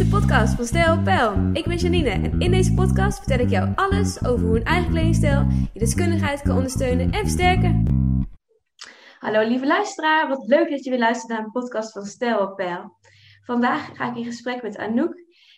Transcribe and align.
de 0.00 0.06
podcast 0.06 0.54
van 0.54 0.64
Stijl 0.64 1.02
Pijl. 1.02 1.50
Ik 1.52 1.64
ben 1.64 1.76
Janine 1.76 2.10
en 2.10 2.40
in 2.40 2.50
deze 2.50 2.74
podcast 2.74 3.18
vertel 3.18 3.38
ik 3.38 3.50
jou 3.50 3.72
alles 3.74 4.24
over 4.24 4.46
hoe 4.46 4.56
een 4.56 4.64
eigen 4.64 4.90
kledingstijl 4.90 5.46
je 5.72 5.78
deskundigheid 5.78 6.42
kan 6.42 6.56
ondersteunen 6.56 7.10
en 7.10 7.20
versterken. 7.20 7.84
Hallo 9.18 9.48
lieve 9.48 9.66
luisteraar, 9.66 10.28
wat 10.28 10.46
leuk 10.46 10.70
dat 10.70 10.84
je 10.84 10.90
weer 10.90 10.98
luistert 10.98 11.28
naar 11.28 11.38
een 11.38 11.50
podcast 11.50 11.92
van 11.92 12.04
Stijl 12.04 12.54
Pijl. 12.54 12.96
Vandaag 13.44 13.96
ga 13.96 14.10
ik 14.10 14.16
in 14.16 14.24
gesprek 14.24 14.62
met 14.62 14.76
Anouk. 14.76 15.14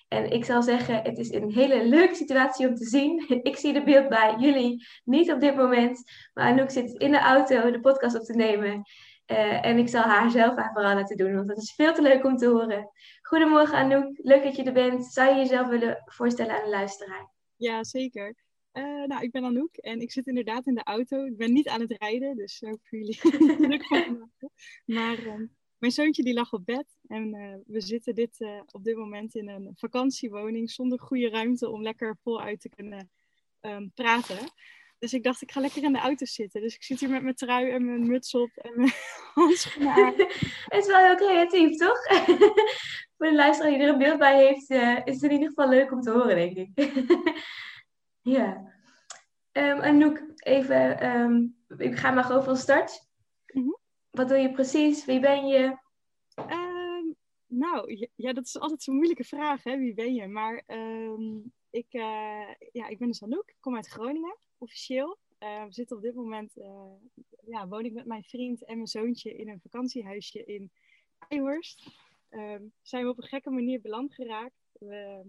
En 0.09 0.31
ik 0.31 0.45
zal 0.45 0.63
zeggen, 0.63 1.03
het 1.03 1.19
is 1.19 1.33
een 1.33 1.53
hele 1.53 1.89
leuke 1.89 2.15
situatie 2.15 2.69
om 2.69 2.75
te 2.75 2.85
zien. 2.85 3.25
Ik 3.43 3.57
zie 3.57 3.73
de 3.73 3.85
beeld 3.85 4.09
bij 4.09 4.35
jullie 4.39 4.87
niet 5.05 5.33
op 5.33 5.41
dit 5.41 5.57
moment. 5.57 6.03
Maar 6.35 6.45
Anouk 6.45 6.71
zit 6.71 6.93
in 6.93 7.11
de 7.11 7.21
auto 7.21 7.71
de 7.71 7.81
podcast 7.81 8.19
op 8.19 8.23
te 8.23 8.37
nemen. 8.37 8.83
Uh, 9.27 9.67
en 9.67 9.79
ik 9.79 9.89
zal 9.89 10.03
haar 10.03 10.31
zelf 10.31 10.57
haar 10.57 10.73
verhaal 10.73 10.95
laten 10.95 11.17
doen, 11.17 11.35
want 11.35 11.49
dat 11.49 11.57
is 11.57 11.75
veel 11.75 11.93
te 11.93 12.03
leuk 12.03 12.25
om 12.25 12.37
te 12.37 12.47
horen. 12.47 12.91
Goedemorgen 13.33 13.77
Anouk, 13.77 14.19
leuk 14.23 14.43
dat 14.43 14.57
je 14.57 14.63
er 14.63 14.73
bent. 14.73 15.05
Zou 15.05 15.31
je 15.31 15.37
jezelf 15.37 15.69
willen 15.69 16.03
voorstellen 16.05 16.55
aan 16.55 16.65
de 16.65 16.71
luisteraar? 16.71 17.31
Ja, 17.57 17.85
zeker. 17.85 18.35
Uh, 18.73 19.05
nou, 19.05 19.23
ik 19.23 19.31
ben 19.31 19.45
Anouk 19.45 19.77
en 19.77 20.01
ik 20.01 20.13
zit 20.13 20.27
inderdaad 20.27 20.67
in 20.67 20.75
de 20.75 20.83
auto. 20.83 21.25
Ik 21.25 21.37
ben 21.37 21.53
niet 21.53 21.69
aan 21.69 21.81
het 21.81 21.95
rijden, 21.99 22.37
dus 22.37 22.63
ook 22.63 22.79
voor 22.83 22.99
jullie 22.99 23.19
druk 23.69 23.85
van 23.85 24.31
Maar 24.85 25.19
uh, 25.19 25.49
mijn 25.79 25.93
zoontje 25.93 26.23
die 26.23 26.35
lag 26.35 26.53
op 26.53 26.65
bed 26.65 26.87
en 27.07 27.35
uh, 27.35 27.55
we 27.67 27.81
zitten 27.81 28.15
dit, 28.15 28.37
op 28.73 28.85
dit 28.85 28.97
moment 28.97 29.35
in 29.35 29.49
een 29.49 29.73
vakantiewoning 29.75 30.71
zonder 30.71 31.01
goede 31.01 31.29
ruimte 31.29 31.71
om 31.71 31.83
lekker 31.83 32.19
voluit 32.23 32.61
te 32.61 32.69
kunnen 32.69 33.11
um, 33.61 33.93
praten. 33.95 34.39
Dus 35.03 35.13
ik 35.13 35.23
dacht, 35.23 35.43
ik 35.43 35.53
ga 35.53 35.61
lekker 35.61 35.83
in 35.83 35.93
de 35.93 35.99
auto 35.99 36.27
zitten. 36.27 36.61
Dus 36.61 36.75
ik 36.75 36.83
zit 36.83 37.01
hier 37.01 37.11
met 37.11 37.23
mijn 37.23 37.35
trui 37.35 37.71
en 37.71 37.85
mijn 37.85 38.07
muts 38.07 38.35
op 38.35 38.51
en 38.55 38.73
mijn 38.77 38.93
handschoenen 39.35 39.93
aan. 39.93 40.15
Het 40.73 40.83
is 40.83 40.87
wel 40.87 41.05
heel 41.05 41.17
creatief, 41.17 41.77
toch? 41.77 42.07
Voor 43.23 43.31
de 43.31 43.37
luisteraar 43.37 43.73
die 43.73 43.81
er 43.81 43.89
een 43.89 43.99
beeld 43.99 44.19
bij 44.19 44.47
heeft, 44.47 44.71
uh, 44.71 44.99
is 45.05 45.15
het 45.15 45.23
in 45.23 45.31
ieder 45.31 45.49
geval 45.49 45.69
leuk 45.69 45.93
om 45.93 46.01
te 46.01 46.11
horen, 46.11 46.37
denk 46.37 46.57
ik. 46.57 46.93
ja. 48.37 48.73
Um, 49.53 49.81
Anouk, 49.81 50.23
even, 50.37 51.07
um, 51.11 51.57
ik 51.77 51.97
ga 51.97 52.11
maar 52.11 52.25
gewoon 52.25 52.45
van 52.45 52.57
start. 52.57 53.09
Mm 53.47 53.63
-hmm. 53.63 53.79
Wat 54.11 54.29
doe 54.29 54.39
je 54.39 54.53
precies? 54.53 55.05
Wie 55.05 55.21
ben 55.21 55.47
je? 55.47 55.77
Um, 56.37 57.17
nou, 57.47 58.09
ja, 58.15 58.33
dat 58.33 58.45
is 58.45 58.59
altijd 58.59 58.83
zo'n 58.83 58.95
moeilijke 58.95 59.25
vraag, 59.25 59.63
hè? 59.63 59.79
Wie 59.79 59.95
ben 59.95 60.15
je? 60.15 60.27
Maar 60.27 60.65
ik, 61.71 61.87
uh, 61.91 62.51
ja, 62.73 62.87
ik 62.89 62.99
ben 62.99 63.09
dus 63.09 63.23
Anouk, 63.23 63.49
ik 63.49 63.61
kom 63.61 63.77
uit 63.77 63.89
Groningen 63.89 64.39
officieel. 64.59 65.19
Uh, 65.39 65.65
we 65.65 65.73
zitten 65.73 65.97
op 65.97 66.03
dit 66.03 66.15
moment, 66.15 66.57
uh, 66.57 66.93
ja, 67.47 67.69
woon 67.69 67.85
ik 67.85 67.93
met 67.93 68.07
mijn 68.07 68.25
vriend 68.25 68.65
en 68.65 68.75
mijn 68.75 68.87
zoontje 68.87 69.37
in 69.37 69.49
een 69.49 69.61
vakantiehuisje 69.61 70.45
in 70.45 70.71
Eijhorst. 71.29 72.11
Um, 72.33 72.73
zijn 72.83 73.05
we 73.05 73.11
op 73.11 73.19
een 73.19 73.29
gekke 73.29 73.51
manier 73.51 73.81
beland 73.81 74.15
geraakt. 74.15 74.69
We, 74.73 75.23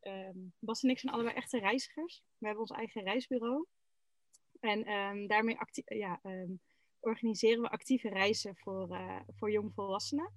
um, 0.00 0.52
Bas 0.58 0.82
en 0.82 0.90
ik 0.90 0.98
zijn 0.98 1.14
allebei 1.14 1.34
echte 1.36 1.58
reizigers. 1.58 2.22
We 2.38 2.46
hebben 2.46 2.64
ons 2.68 2.78
eigen 2.78 3.02
reisbureau. 3.02 3.66
En 4.60 4.92
um, 4.92 5.26
daarmee 5.26 5.56
ja, 5.84 6.20
organiseren 7.00 7.62
we 7.62 7.68
actieve 7.68 8.08
reizen 8.08 8.56
voor, 8.56 8.88
uh, 8.90 9.20
voor 9.36 9.50
jongvolwassenen. 9.50 10.32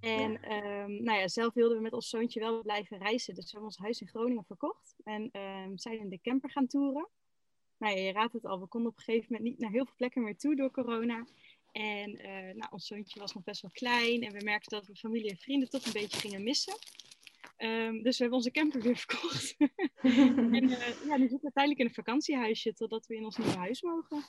En 0.00 0.32
ja. 0.32 0.86
nou 0.86 1.18
ja, 1.18 1.28
zelf 1.28 1.54
wilden 1.54 1.76
we 1.76 1.82
met 1.82 1.92
ons 1.92 2.08
zoontje 2.08 2.40
wel 2.40 2.62
blijven 2.62 2.98
reizen. 2.98 3.34
Dus 3.34 3.44
we 3.44 3.50
hebben 3.50 3.68
ons 3.68 3.78
huis 3.78 4.00
in 4.00 4.08
Groningen 4.08 4.44
verkocht. 4.44 4.94
En 5.04 5.30
zijn 5.74 5.98
in 5.98 6.08
de 6.08 6.20
camper 6.20 6.50
gaan 6.50 6.66
toeren 6.66 7.08
nou 7.84 7.96
ja, 7.96 8.02
je 8.02 8.12
raadt 8.12 8.32
het 8.32 8.44
al, 8.44 8.60
we 8.60 8.66
konden 8.66 8.90
op 8.90 8.96
een 8.96 9.04
gegeven 9.04 9.26
moment 9.30 9.50
niet 9.50 9.58
naar 9.58 9.70
heel 9.70 9.84
veel 9.84 9.94
plekken 9.96 10.22
meer 10.22 10.36
toe 10.36 10.56
door 10.56 10.70
corona. 10.70 11.26
En 11.74 12.10
uh, 12.10 12.54
nou, 12.54 12.70
ons 12.70 12.86
zoontje 12.86 13.20
was 13.20 13.34
nog 13.34 13.44
best 13.44 13.62
wel 13.62 13.70
klein 13.70 14.22
en 14.22 14.32
we 14.32 14.44
merkten 14.44 14.78
dat 14.78 14.86
we 14.86 14.96
familie 14.96 15.30
en 15.30 15.36
vrienden 15.36 15.68
toch 15.68 15.86
een 15.86 15.92
beetje 15.92 16.20
gingen 16.20 16.42
missen. 16.42 16.74
Um, 17.58 18.02
dus 18.02 18.16
we 18.16 18.22
hebben 18.22 18.38
onze 18.38 18.50
camper 18.50 18.80
weer 18.80 18.96
verkocht. 19.06 19.54
en 20.58 20.64
uh, 20.64 21.06
ja, 21.06 21.16
nu 21.16 21.28
zitten 21.28 21.38
we 21.38 21.52
uiteindelijk 21.54 21.78
in 21.78 21.86
een 21.86 21.94
vakantiehuisje 21.94 22.72
totdat 22.72 23.06
we 23.06 23.16
in 23.16 23.24
ons 23.24 23.36
nieuwe 23.36 23.56
huis 23.56 23.82
mogen. 23.82 24.22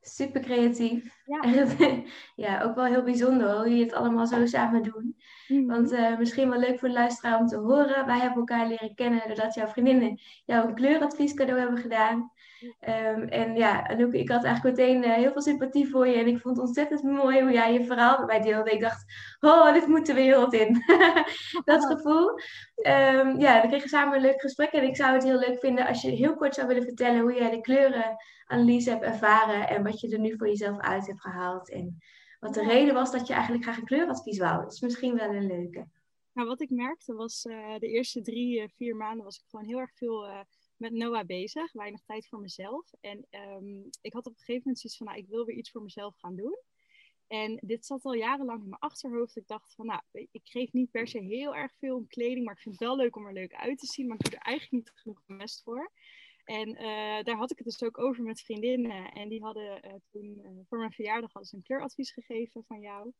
Super 0.00 0.40
creatief. 0.40 1.14
Ja. 1.26 1.66
ja, 2.46 2.62
ook 2.62 2.74
wel 2.74 2.84
heel 2.84 3.02
bijzonder 3.02 3.56
hoe 3.56 3.76
je 3.76 3.84
het 3.84 3.92
allemaal 3.92 4.26
zo 4.26 4.46
samen 4.46 4.82
doen. 4.82 5.16
-hmm. 5.46 5.66
Want 5.66 5.92
uh, 5.92 6.18
misschien 6.18 6.48
wel 6.48 6.58
leuk 6.58 6.78
voor 6.78 6.88
de 6.88 6.94
luisteraar 6.94 7.38
om 7.38 7.46
te 7.46 7.56
horen. 7.56 8.06
Wij 8.06 8.18
hebben 8.18 8.38
elkaar 8.38 8.68
leren 8.68 8.94
kennen 8.94 9.26
doordat 9.26 9.54
jouw 9.54 9.66
vriendinnen 9.66 10.20
jou 10.44 10.68
een 10.68 10.74
kleuradvies 10.74 11.34
cadeau 11.34 11.60
hebben 11.60 11.78
gedaan. 11.78 12.32
Um, 12.62 13.22
en 13.22 13.54
ja, 13.54 13.86
Anouk, 13.86 14.12
ik 14.12 14.28
had 14.28 14.44
eigenlijk 14.44 14.76
meteen 14.76 15.04
uh, 15.04 15.12
heel 15.12 15.32
veel 15.32 15.42
sympathie 15.42 15.88
voor 15.88 16.06
je. 16.06 16.16
En 16.16 16.26
ik 16.26 16.40
vond 16.40 16.56
het 16.56 16.66
ontzettend 16.66 17.02
mooi 17.02 17.40
hoe 17.40 17.52
jij 17.52 17.72
je 17.72 17.84
verhaal 17.84 18.16
bij 18.16 18.26
mij 18.26 18.40
deelde. 18.40 18.70
Ik 18.70 18.80
dacht, 18.80 19.04
oh, 19.40 19.72
dit 19.72 19.86
moet 19.86 20.06
de 20.06 20.14
wereld 20.14 20.52
in. 20.52 20.84
dat 21.64 21.84
gevoel. 21.84 22.28
Um, 22.76 23.40
ja, 23.40 23.62
we 23.62 23.68
kregen 23.68 23.88
samen 23.88 24.16
een 24.16 24.22
leuk 24.22 24.40
gesprek. 24.40 24.70
En 24.70 24.82
ik 24.82 24.96
zou 24.96 25.14
het 25.14 25.24
heel 25.24 25.38
leuk 25.38 25.58
vinden 25.58 25.86
als 25.86 26.02
je 26.02 26.10
heel 26.10 26.36
kort 26.36 26.54
zou 26.54 26.66
willen 26.66 26.82
vertellen 26.82 27.20
hoe 27.20 27.34
jij 27.34 27.50
de 27.50 27.60
kleurenanalyse 27.60 28.90
hebt 28.90 29.04
ervaren. 29.04 29.68
En 29.68 29.82
wat 29.82 30.00
je 30.00 30.08
er 30.08 30.20
nu 30.20 30.36
voor 30.36 30.48
jezelf 30.48 30.78
uit 30.78 31.06
hebt 31.06 31.20
gehaald. 31.20 31.70
En 31.70 31.98
wat 32.40 32.54
de 32.54 32.64
reden 32.64 32.94
was 32.94 33.12
dat 33.12 33.26
je 33.26 33.32
eigenlijk 33.32 33.64
graag 33.64 33.78
een 33.78 33.84
kleuradvies 33.84 34.38
wou. 34.38 34.62
Dat 34.62 34.72
is 34.72 34.80
misschien 34.80 35.16
wel 35.16 35.34
een 35.34 35.46
leuke. 35.46 35.86
Nou, 36.32 36.48
wat 36.48 36.60
ik 36.60 36.70
merkte 36.70 37.14
was 37.14 37.44
uh, 37.44 37.78
de 37.78 37.88
eerste 37.88 38.22
drie, 38.22 38.60
uh, 38.60 38.68
vier 38.76 38.96
maanden 38.96 39.24
was 39.24 39.36
ik 39.36 39.44
gewoon 39.50 39.66
heel 39.66 39.78
erg 39.78 39.90
veel 39.94 40.28
uh, 40.28 40.40
met 40.78 40.92
Noah 40.92 41.26
bezig. 41.26 41.72
Weinig 41.72 42.02
tijd 42.04 42.28
voor 42.28 42.40
mezelf. 42.40 42.92
En 43.00 43.26
um, 43.30 43.88
ik 44.00 44.12
had 44.12 44.26
op 44.26 44.32
een 44.32 44.38
gegeven 44.38 44.62
moment 44.64 44.78
zoiets 44.78 44.98
van, 44.98 45.06
nou, 45.06 45.18
ik 45.18 45.28
wil 45.28 45.44
weer 45.44 45.56
iets 45.56 45.70
voor 45.70 45.82
mezelf 45.82 46.16
gaan 46.16 46.36
doen. 46.36 46.58
En 47.26 47.58
dit 47.60 47.86
zat 47.86 48.04
al 48.04 48.14
jarenlang 48.14 48.62
in 48.62 48.68
mijn 48.68 48.80
achterhoofd. 48.80 49.36
Ik 49.36 49.46
dacht 49.46 49.74
van, 49.74 49.86
nou, 49.86 50.00
ik 50.12 50.40
geef 50.44 50.72
niet 50.72 50.90
per 50.90 51.08
se 51.08 51.18
heel 51.18 51.54
erg 51.54 51.72
veel 51.78 51.96
om 51.96 52.06
kleding, 52.06 52.44
maar 52.44 52.54
ik 52.54 52.60
vind 52.60 52.74
het 52.74 52.88
wel 52.88 52.96
leuk 52.96 53.16
om 53.16 53.26
er 53.26 53.32
leuk 53.32 53.54
uit 53.54 53.78
te 53.78 53.86
zien. 53.86 54.06
Maar 54.06 54.16
ik 54.16 54.24
doe 54.24 54.38
er 54.38 54.46
eigenlijk 54.46 54.84
niet 54.84 54.92
genoeg 54.94 55.22
mest 55.26 55.62
voor. 55.62 55.92
En 56.44 56.68
uh, 56.68 57.22
daar 57.22 57.36
had 57.36 57.50
ik 57.50 57.58
het 57.58 57.66
dus 57.66 57.82
ook 57.82 57.98
over 57.98 58.24
met 58.24 58.40
vriendinnen. 58.40 59.12
En 59.12 59.28
die 59.28 59.42
hadden 59.42 59.86
uh, 59.86 59.94
toen 60.10 60.38
uh, 60.42 60.50
voor 60.68 60.78
mijn 60.78 60.92
verjaardag 60.92 61.32
hadden 61.32 61.50
ze 61.50 61.56
een 61.56 61.62
kleuradvies 61.62 62.12
gegeven 62.12 62.64
van 62.64 62.80
jou. 62.80 63.12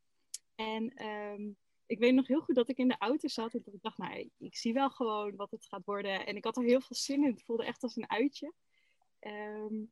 En 0.55 1.05
um, 1.05 1.57
ik 1.89 1.99
weet 1.99 2.13
nog 2.13 2.27
heel 2.27 2.41
goed 2.41 2.55
dat 2.55 2.69
ik 2.69 2.77
in 2.77 2.87
de 2.87 2.97
auto 2.99 3.27
zat 3.27 3.53
en 3.53 3.61
dat 3.65 3.73
ik 3.73 3.81
dacht, 3.81 3.97
nou, 3.97 4.29
ik 4.37 4.55
zie 4.55 4.73
wel 4.73 4.89
gewoon 4.89 5.35
wat 5.35 5.51
het 5.51 5.65
gaat 5.65 5.85
worden. 5.85 6.25
En 6.25 6.35
ik 6.35 6.43
had 6.43 6.57
er 6.57 6.63
heel 6.63 6.81
veel 6.81 6.95
zin 6.95 7.23
in. 7.23 7.31
Het 7.31 7.43
voelde 7.43 7.65
echt 7.65 7.83
als 7.83 7.95
een 7.95 8.09
uitje. 8.09 8.53
Um, 9.19 9.91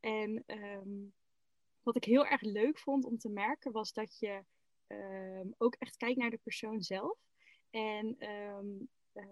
en 0.00 0.44
um, 0.46 1.12
wat 1.82 1.96
ik 1.96 2.04
heel 2.04 2.26
erg 2.26 2.40
leuk 2.40 2.78
vond 2.78 3.04
om 3.04 3.18
te 3.18 3.28
merken 3.28 3.72
was 3.72 3.92
dat 3.92 4.18
je 4.18 4.44
um, 4.86 5.54
ook 5.58 5.74
echt 5.74 5.96
kijkt 5.96 6.18
naar 6.18 6.30
de 6.30 6.40
persoon 6.42 6.82
zelf. 6.82 7.18
En 7.70 8.16
uh, 8.18 9.24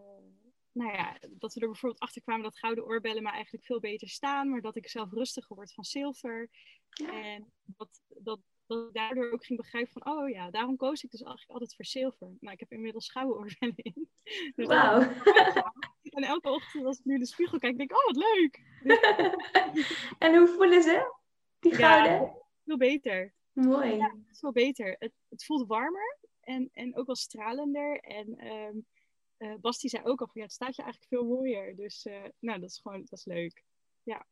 nou 0.73 0.93
ja, 0.93 1.19
dat 1.31 1.55
we 1.55 1.61
er 1.61 1.67
bijvoorbeeld 1.67 2.03
achter 2.03 2.23
kwamen 2.23 2.43
dat 2.43 2.59
gouden 2.59 2.85
oorbellen 2.85 3.23
me 3.23 3.31
eigenlijk 3.31 3.65
veel 3.65 3.81
beter 3.81 4.09
staan, 4.09 4.49
maar 4.49 4.61
dat 4.61 4.77
ik 4.77 4.89
zelf 4.89 5.13
rustiger 5.13 5.57
word 5.57 5.73
van 5.73 5.85
zilver. 5.85 6.51
Ja. 6.89 7.23
En 7.25 7.53
dat, 7.65 8.01
dat 8.09 8.41
dat 8.69 8.89
ik 8.89 8.95
daardoor 8.95 9.33
ook 9.33 9.45
ging 9.45 9.59
begrijpen 9.59 9.93
van, 9.93 10.13
oh 10.13 10.29
ja, 10.29 10.51
daarom 10.51 10.77
koos 10.77 11.05
ik 11.05 11.11
dus 11.11 11.23
eigenlijk 11.23 11.51
altijd 11.53 11.75
voor 11.75 11.85
zilver. 11.85 12.37
Maar 12.41 12.53
ik 12.53 12.61
heb 12.61 12.73
inmiddels 12.73 13.11
gouden 13.11 13.57
in. 13.77 14.09
Dus 14.57 14.67
Wauw. 14.67 15.01
En 16.03 16.23
elke 16.23 16.49
ochtend 16.49 16.85
als 16.85 16.99
ik 16.99 17.05
nu 17.05 17.15
in 17.15 17.21
de 17.21 17.27
spiegel 17.27 17.59
kijk, 17.59 17.77
denk 17.77 17.91
ik, 17.91 17.97
oh 17.97 18.05
wat 18.05 18.17
leuk. 18.17 18.63
en 20.25 20.37
hoe 20.37 20.49
voelen 20.49 20.83
ze, 20.83 21.15
die 21.61 21.75
gouden? 21.75 22.13
Ja, 22.13 22.35
veel 22.65 22.77
beter. 22.77 23.35
Mooi. 23.53 23.97
Ja, 23.97 24.15
veel 24.33 24.53
beter. 24.53 24.97
Het, 24.99 25.13
het 25.29 25.45
voelt 25.45 25.67
warmer 25.67 26.19
en, 26.41 26.71
en 26.73 26.97
ook 26.97 27.07
wel 27.07 27.17
stralender. 27.17 28.01
En 28.01 28.47
um, 28.47 28.87
uh, 29.39 29.55
Basti 29.61 29.89
zei 29.89 30.05
ook 30.05 30.21
al 30.21 30.27
van, 30.27 30.41
ja, 30.41 30.43
het 30.43 30.53
staat 30.53 30.77
je 30.77 30.83
eigenlijk 30.83 31.13
veel 31.13 31.25
mooier. 31.25 31.77
Dus 31.77 32.07
uh, 32.07 32.25
nou, 32.39 32.61
dat 32.61 32.71
is 32.71 32.79
gewoon, 32.79 33.01
dat 33.01 33.19
is 33.19 33.25
leuk. 33.25 33.65
Ja. 34.03 34.27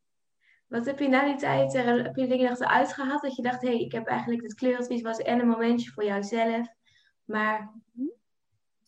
Wat 0.67 0.85
heb 0.85 0.99
je 0.99 1.07
na 1.07 1.25
die 1.25 1.35
tijd, 1.35 1.73
er, 1.73 2.03
heb 2.03 2.15
je 2.15 2.27
dingen 2.27 2.51
eruit 2.51 2.93
gehaald 2.93 3.21
dat 3.21 3.35
je 3.35 3.41
dacht, 3.41 3.61
hé, 3.61 3.67
hey, 3.67 3.79
ik 3.79 3.91
heb 3.91 4.07
eigenlijk 4.07 4.41
het 4.41 4.53
kleuradvies 4.53 5.01
was 5.01 5.17
en 5.17 5.39
een 5.39 5.47
momentje 5.47 5.91
voor 5.91 6.05
jouzelf, 6.05 6.67
maar... 7.25 7.73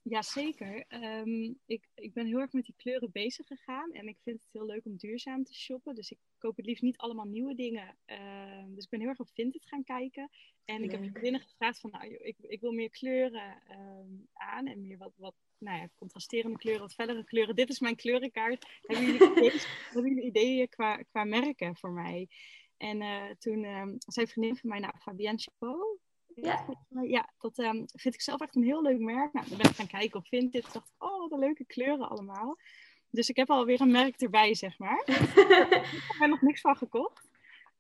Ja, 0.01 0.21
zeker. 0.21 0.86
Um, 0.89 1.59
ik, 1.65 1.89
ik 1.95 2.13
ben 2.13 2.25
heel 2.25 2.39
erg 2.39 2.51
met 2.51 2.65
die 2.65 2.74
kleuren 2.77 3.12
bezig 3.12 3.48
gegaan 3.48 3.92
en 3.92 4.07
ik 4.07 4.18
vind 4.21 4.42
het 4.42 4.51
heel 4.51 4.65
leuk 4.65 4.86
om 4.86 4.95
duurzaam 4.95 5.44
te 5.44 5.53
shoppen. 5.53 5.95
Dus 5.95 6.12
ik 6.12 6.18
koop 6.38 6.57
het 6.57 6.65
liefst 6.65 6.83
niet 6.83 6.98
allemaal 6.98 7.25
nieuwe 7.25 7.56
dingen. 7.56 7.98
Uh, 8.06 8.63
dus 8.68 8.83
ik 8.83 8.89
ben 8.89 9.00
heel 9.00 9.09
erg 9.09 9.19
op 9.19 9.30
Vinted 9.33 9.65
gaan 9.65 9.83
kijken. 9.83 10.30
En 10.65 10.75
leuk. 10.75 10.86
ik 10.86 10.92
heb 10.92 11.01
vriendinnen 11.09 11.42
gevraagd 11.42 11.80
van, 11.80 11.89
nou, 11.89 12.13
ik, 12.13 12.36
ik 12.39 12.62
wil 12.62 12.71
meer 12.71 12.89
kleuren 12.89 13.62
um, 13.71 14.27
aan 14.33 14.68
en 14.68 14.81
meer 14.81 14.98
wat, 14.98 15.13
wat 15.15 15.36
nou 15.59 15.77
ja, 15.77 15.89
contrasterende 15.95 16.57
kleuren, 16.57 16.81
wat 16.81 16.94
fellere 16.94 17.23
kleuren. 17.23 17.56
Dit 17.56 17.69
is 17.69 17.79
mijn 17.79 17.95
kleurenkaart. 17.95 18.65
Hebben 18.81 19.06
jullie 19.06 19.29
ideeën, 19.31 19.61
hebben 19.91 20.13
jullie 20.13 20.25
ideeën 20.25 20.69
qua, 20.69 20.95
qua 20.95 21.23
merken 21.23 21.75
voor 21.75 21.91
mij? 21.91 22.27
En 22.77 23.01
uh, 23.01 23.29
toen 23.39 23.63
um, 23.63 23.95
zei 23.97 24.25
een 24.25 24.31
vriendin 24.31 24.56
van 24.56 24.69
mij, 24.69 24.79
nou, 24.79 24.94
Fabienne 24.97 25.39
Chapeau. 25.39 25.97
Ja, 26.35 26.65
ja 27.01 27.29
dat 27.39 27.57
um, 27.57 27.85
vind 27.94 28.13
ik 28.13 28.21
zelf 28.21 28.41
echt 28.41 28.56
een 28.56 28.63
heel 28.63 28.81
leuk 28.81 29.00
merk. 29.00 29.33
Nou, 29.33 29.50
dan 29.50 29.57
ben 29.57 29.69
ik 29.69 29.75
gaan 29.75 29.88
kijken 29.88 30.19
op 30.19 30.27
Vinted. 30.27 30.63
Toen 30.63 30.71
dacht 30.73 30.88
ik, 30.88 31.03
oh, 31.03 31.19
wat 31.19 31.31
een 31.31 31.39
leuke 31.39 31.65
kleuren 31.65 32.09
allemaal. 32.09 32.57
Dus 33.09 33.29
ik 33.29 33.35
heb 33.35 33.50
alweer 33.50 33.81
een 33.81 33.91
merk 33.91 34.21
erbij, 34.21 34.55
zeg 34.55 34.77
maar. 34.77 35.03
ik 35.05 36.05
heb 36.07 36.21
er 36.21 36.29
nog 36.29 36.41
niks 36.41 36.62
van 36.62 36.77
gekocht. 36.77 37.27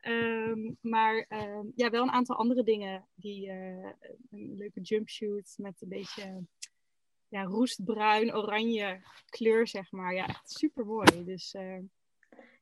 Um, 0.01 0.77
maar 0.81 1.25
um, 1.29 1.71
ja, 1.75 1.89
wel 1.89 2.03
een 2.03 2.11
aantal 2.11 2.35
andere 2.35 2.63
dingen. 2.63 3.07
Die, 3.15 3.47
uh, 3.47 3.89
een 4.31 4.55
leuke 4.57 4.81
jumpsuit 4.81 5.53
met 5.57 5.81
een 5.81 5.89
beetje 5.89 6.43
ja, 7.29 7.43
roestbruin, 7.43 8.35
oranje 8.35 9.01
kleur, 9.29 9.67
zeg 9.67 9.91
maar. 9.91 10.13
Ja, 10.13 10.27
echt 10.27 10.51
super 10.51 10.85
mooi. 10.85 11.23
Dus, 11.25 11.53
uh, 11.53 11.79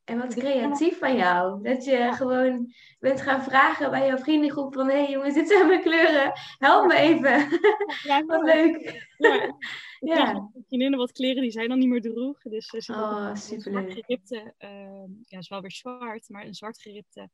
en 0.03 0.17
wat 0.17 0.33
creatief 0.33 0.99
van 0.99 1.15
jou. 1.15 1.63
Dat 1.63 1.85
je 1.85 2.13
gewoon 2.13 2.73
bent 2.99 3.21
gaan 3.21 3.43
vragen 3.43 3.91
bij 3.91 4.07
jouw 4.07 4.17
vriendengroep 4.17 4.73
van... 4.73 4.87
hé 4.87 5.03
hey 5.03 5.11
jongens, 5.11 5.33
dit 5.33 5.47
zijn 5.47 5.67
mijn 5.67 5.81
kleuren. 5.81 6.31
Help 6.57 6.87
me 6.87 6.95
even. 6.95 7.59
Ja, 8.03 8.25
wat 8.25 8.43
leuk. 8.43 9.05
Ja. 9.99 10.15
ja. 10.15 10.49
Vriendinnen 10.67 10.99
wat 10.99 11.11
kleren 11.11 11.41
die 11.41 11.51
zij 11.51 11.67
dan 11.67 11.79
niet 11.79 11.87
meer 11.87 12.01
droeg. 12.01 12.41
Dus 12.41 12.67
ze 12.67 12.93
oh, 12.93 13.35
superleuk. 13.35 13.85
Een 13.85 13.91
geripte, 13.91 14.53
uh, 14.59 15.03
ja, 15.21 15.37
is 15.37 15.49
wel 15.49 15.61
weer 15.61 15.71
zwart, 15.71 16.29
maar 16.29 16.45
een 16.45 16.53
zwart 16.53 16.81
geripte 16.81 17.29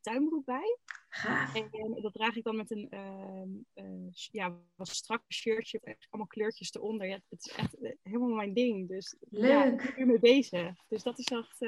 tuinbroek 0.00 0.44
bij. 0.44 0.78
Gaaf. 1.08 1.54
En 1.54 1.98
dat 2.02 2.12
draag 2.12 2.36
ik 2.36 2.44
dan 2.44 2.56
met 2.56 2.70
een 2.70 2.88
uh, 2.90 3.84
uh, 3.84 4.10
ja, 4.12 4.58
wat 4.74 4.88
strak 4.88 5.22
shirtje, 5.28 5.96
allemaal 6.10 6.28
kleurtjes 6.28 6.74
eronder. 6.74 7.06
Ja, 7.06 7.20
het 7.28 7.46
is 7.46 7.52
echt 7.52 7.76
helemaal 8.02 8.28
mijn 8.28 8.54
ding. 8.54 8.88
Dus 8.88 9.16
Leuk. 9.20 9.50
Ja, 9.50 9.64
ik 9.64 9.76
ben 9.76 9.96
er 9.96 10.06
mee 10.06 10.18
bezig. 10.18 10.84
Dus 10.88 11.02
dat 11.02 11.18
is 11.18 11.26
echt 11.26 11.58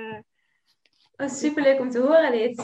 Oh, 1.16 1.28
superleuk 1.28 1.81
om 1.81 1.90
te 1.90 2.00
horen 2.00 2.32
dit. 2.32 2.56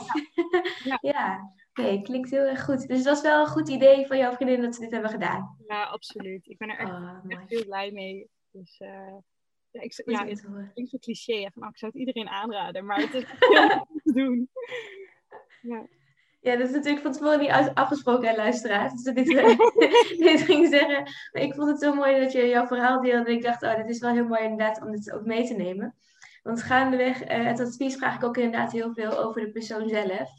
Ja. 0.85 0.99
ja. 1.13 1.53
Nee, 1.73 2.03
klinkt 2.03 2.31
heel 2.31 2.45
erg 2.45 2.65
goed. 2.65 2.89
Dus 2.89 3.03
dat 3.03 3.17
is 3.17 3.23
wel 3.23 3.41
een 3.41 3.47
goed 3.47 3.69
idee 3.69 4.07
van 4.07 4.19
jouw 4.19 4.33
vriendin 4.33 4.63
dat 4.63 4.75
ze 4.75 4.81
dit 4.81 4.91
hebben 4.91 5.11
gedaan. 5.11 5.57
Ja, 5.67 5.85
absoluut. 5.85 6.47
Ik 6.49 6.59
ben 6.59 6.69
er 6.69 6.79
echt, 6.79 6.91
oh, 6.91 7.25
echt 7.29 7.51
heel 7.51 7.65
blij 7.65 7.91
mee. 7.91 8.31
Dus 8.51 8.77
ja, 9.71 9.81
ik, 9.81 10.03
ja, 10.05 10.27
het 10.27 10.41
klinkt 10.73 10.91
zo 10.91 10.99
cliché. 10.99 11.51
Van, 11.51 11.63
oh, 11.63 11.69
ik 11.69 11.79
zou 11.79 11.91
het 11.93 12.01
iedereen 12.01 12.29
aanraden, 12.29 12.85
maar 12.85 13.01
het 13.01 13.15
is 13.15 13.25
heel 13.39 13.69
goed 13.69 14.03
te 14.03 14.13
doen. 14.13 14.49
Ja. 15.63 15.87
Ja, 16.41 16.57
dat 16.57 16.69
is 16.69 16.75
natuurlijk 16.75 17.03
van 17.03 17.13
tevoren 17.13 17.39
niet 17.39 17.71
afgesproken, 17.75 18.29
hè, 18.29 18.37
luisteraars. 18.37 19.03
Dus 19.03 19.15
dit, 19.15 19.27
dit 20.27 20.41
ging 20.41 20.69
zeggen. 20.69 21.03
Maar 21.33 21.43
ik 21.43 21.55
vond 21.55 21.69
het 21.69 21.81
zo 21.81 21.95
mooi 21.95 22.21
dat 22.21 22.33
je 22.33 22.47
jouw 22.47 22.67
verhaal 22.67 23.01
deelde. 23.03 23.29
En 23.29 23.37
ik 23.37 23.43
dacht, 23.43 23.63
oh, 23.63 23.77
dit 23.77 23.89
is 23.89 23.99
wel 23.99 24.13
heel 24.13 24.27
mooi 24.27 24.43
inderdaad 24.43 24.83
om 24.83 24.91
dit 24.91 25.13
ook 25.13 25.25
mee 25.25 25.47
te 25.47 25.55
nemen. 25.55 25.95
Want 26.43 26.63
gaandeweg 26.63 27.23
uh, 27.23 27.47
het 27.47 27.61
advies 27.61 27.97
vraag 27.97 28.15
ik 28.17 28.25
ook 28.25 28.37
inderdaad 28.37 28.73
heel 28.73 28.93
veel 28.95 29.19
over 29.19 29.41
de 29.41 29.51
persoon 29.51 29.89
zelf. 29.89 30.31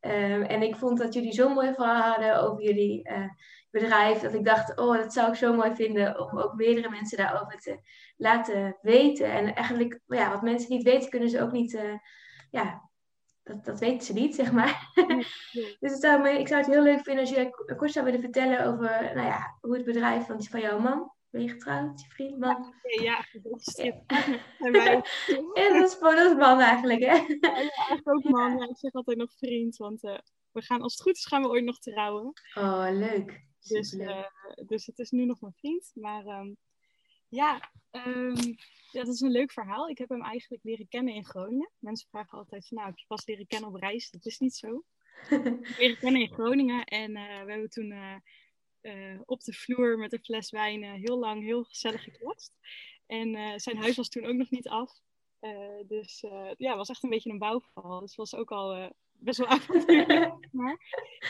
Ehm, 0.00 0.42
en 0.42 0.62
ik 0.62 0.76
vond 0.76 0.98
dat 0.98 1.14
jullie 1.14 1.32
zo'n 1.32 1.52
mooi 1.52 1.72
verhaal 1.74 2.12
hadden 2.12 2.42
over 2.42 2.64
jullie 2.64 3.08
uh, 3.10 3.28
bedrijf. 3.70 4.20
Dat 4.20 4.34
ik 4.34 4.44
dacht, 4.44 4.78
oh, 4.78 4.96
dat 4.96 5.12
zou 5.12 5.28
ik 5.28 5.34
zo 5.34 5.54
mooi 5.54 5.74
vinden 5.74 6.20
om 6.20 6.38
ook 6.38 6.54
meerdere 6.54 6.90
mensen 6.90 7.18
daarover 7.18 7.58
te 7.58 7.80
laten 8.16 8.78
weten. 8.80 9.32
En 9.32 9.54
eigenlijk, 9.54 10.00
ja, 10.06 10.30
wat 10.30 10.42
mensen 10.42 10.70
niet 10.70 10.82
weten, 10.82 11.10
kunnen 11.10 11.30
ze 11.30 11.42
ook 11.42 11.52
niet, 11.52 11.72
uh, 11.72 11.94
ja, 12.50 12.90
dat, 13.42 13.64
dat 13.64 13.80
weten 13.80 14.06
ze 14.06 14.12
niet, 14.12 14.34
zeg 14.34 14.52
maar. 14.52 14.90
dus 15.80 15.98
zou 15.98 16.28
ik 16.28 16.48
zou 16.48 16.60
het 16.60 16.70
heel 16.70 16.82
leuk 16.82 17.02
vinden 17.02 17.24
als 17.24 17.34
je 17.34 17.74
kort 17.76 17.92
zou 17.92 18.04
willen 18.04 18.20
vertellen 18.20 18.66
over, 18.66 19.10
nou 19.14 19.26
ja, 19.26 19.58
hoe 19.60 19.76
het 19.76 19.84
bedrijf 19.84 20.26
van, 20.26 20.42
van 20.42 20.60
jouw 20.60 20.78
man 20.78 21.12
ben 21.32 21.42
je 21.42 21.48
getrouwd, 21.48 22.00
je 22.00 22.06
vriend, 22.08 22.38
man? 22.38 22.74
Ja, 23.00 23.26
dat 23.42 23.60
is 23.60 23.76
ja. 23.76 24.02
En, 24.58 24.72
dat 25.78 25.88
is 25.88 25.94
voor 25.94 26.14
ons 26.14 26.34
man 26.34 26.60
eigenlijk, 26.60 27.00
hè? 27.00 27.14
Ja, 27.14 27.54
eigenlijk 27.54 28.08
ook 28.08 28.24
man. 28.24 28.58
Ja, 28.58 28.68
ik 28.68 28.78
zeg 28.78 28.92
altijd 28.92 29.16
nog 29.16 29.32
vriend, 29.32 29.76
want 29.76 30.04
uh, 30.04 30.18
we 30.50 30.62
gaan, 30.62 30.82
als 30.82 30.92
het 30.92 31.02
goed 31.02 31.16
is, 31.16 31.26
gaan 31.26 31.42
we 31.42 31.48
ooit 31.48 31.64
nog 31.64 31.78
trouwen. 31.78 32.32
Oh, 32.54 32.86
leuk. 32.90 33.46
Dus, 33.60 33.92
uh, 33.92 34.24
dus 34.66 34.86
het 34.86 34.98
is 34.98 35.10
nu 35.10 35.24
nog 35.24 35.40
mijn 35.40 35.54
vriend. 35.56 35.90
Maar 35.94 36.26
um, 36.26 36.56
ja, 37.32 37.70
um, 37.90 38.56
ja, 38.90 39.02
dat 39.04 39.14
is 39.14 39.20
een 39.20 39.30
leuk 39.30 39.52
verhaal. 39.52 39.88
Ik 39.88 39.98
heb 39.98 40.08
hem 40.08 40.22
eigenlijk 40.22 40.64
leren 40.64 40.88
kennen 40.88 41.14
in 41.14 41.24
Groningen. 41.24 41.70
Mensen 41.78 42.08
vragen 42.08 42.38
altijd 42.38 42.66
van, 42.68 42.76
nou, 42.76 42.88
heb 42.88 42.98
je 42.98 43.04
pas 43.06 43.26
leren 43.26 43.46
kennen 43.46 43.68
op 43.68 43.74
reis? 43.74 44.10
Dat 44.10 44.26
is 44.26 44.38
niet 44.38 44.54
zo. 44.54 44.84
leren 45.78 45.98
kennen 45.98 46.20
in 46.20 46.32
Groningen. 46.32 46.84
En 46.84 47.10
uh, 47.10 47.44
we 47.44 47.50
hebben 47.50 47.70
toen 47.70 47.90
uh, 48.82 49.20
op 49.24 49.40
de 49.40 49.52
vloer 49.52 49.98
met 49.98 50.12
een 50.12 50.24
fles 50.24 50.50
wijn 50.50 50.82
heel 50.82 51.18
lang 51.18 51.42
heel 51.42 51.64
gezellig 51.64 52.02
gekletst. 52.02 52.52
En 53.06 53.60
zijn 53.60 53.76
huis 53.76 53.96
was 53.96 54.08
toen 54.08 54.24
ook 54.24 54.36
nog 54.36 54.50
niet 54.50 54.68
af. 54.68 54.92
dus 55.86 56.20
ja, 56.56 56.68
het 56.68 56.76
was 56.76 56.88
echt 56.88 57.02
een 57.02 57.10
beetje 57.10 57.30
een 57.30 57.38
bouwval. 57.38 58.00
Dus 58.00 58.08
het 58.08 58.30
was 58.30 58.34
ook 58.34 58.50
al 58.50 58.92
best 59.12 59.38
wel 59.38 59.46
avontuurlijk. 59.56 60.34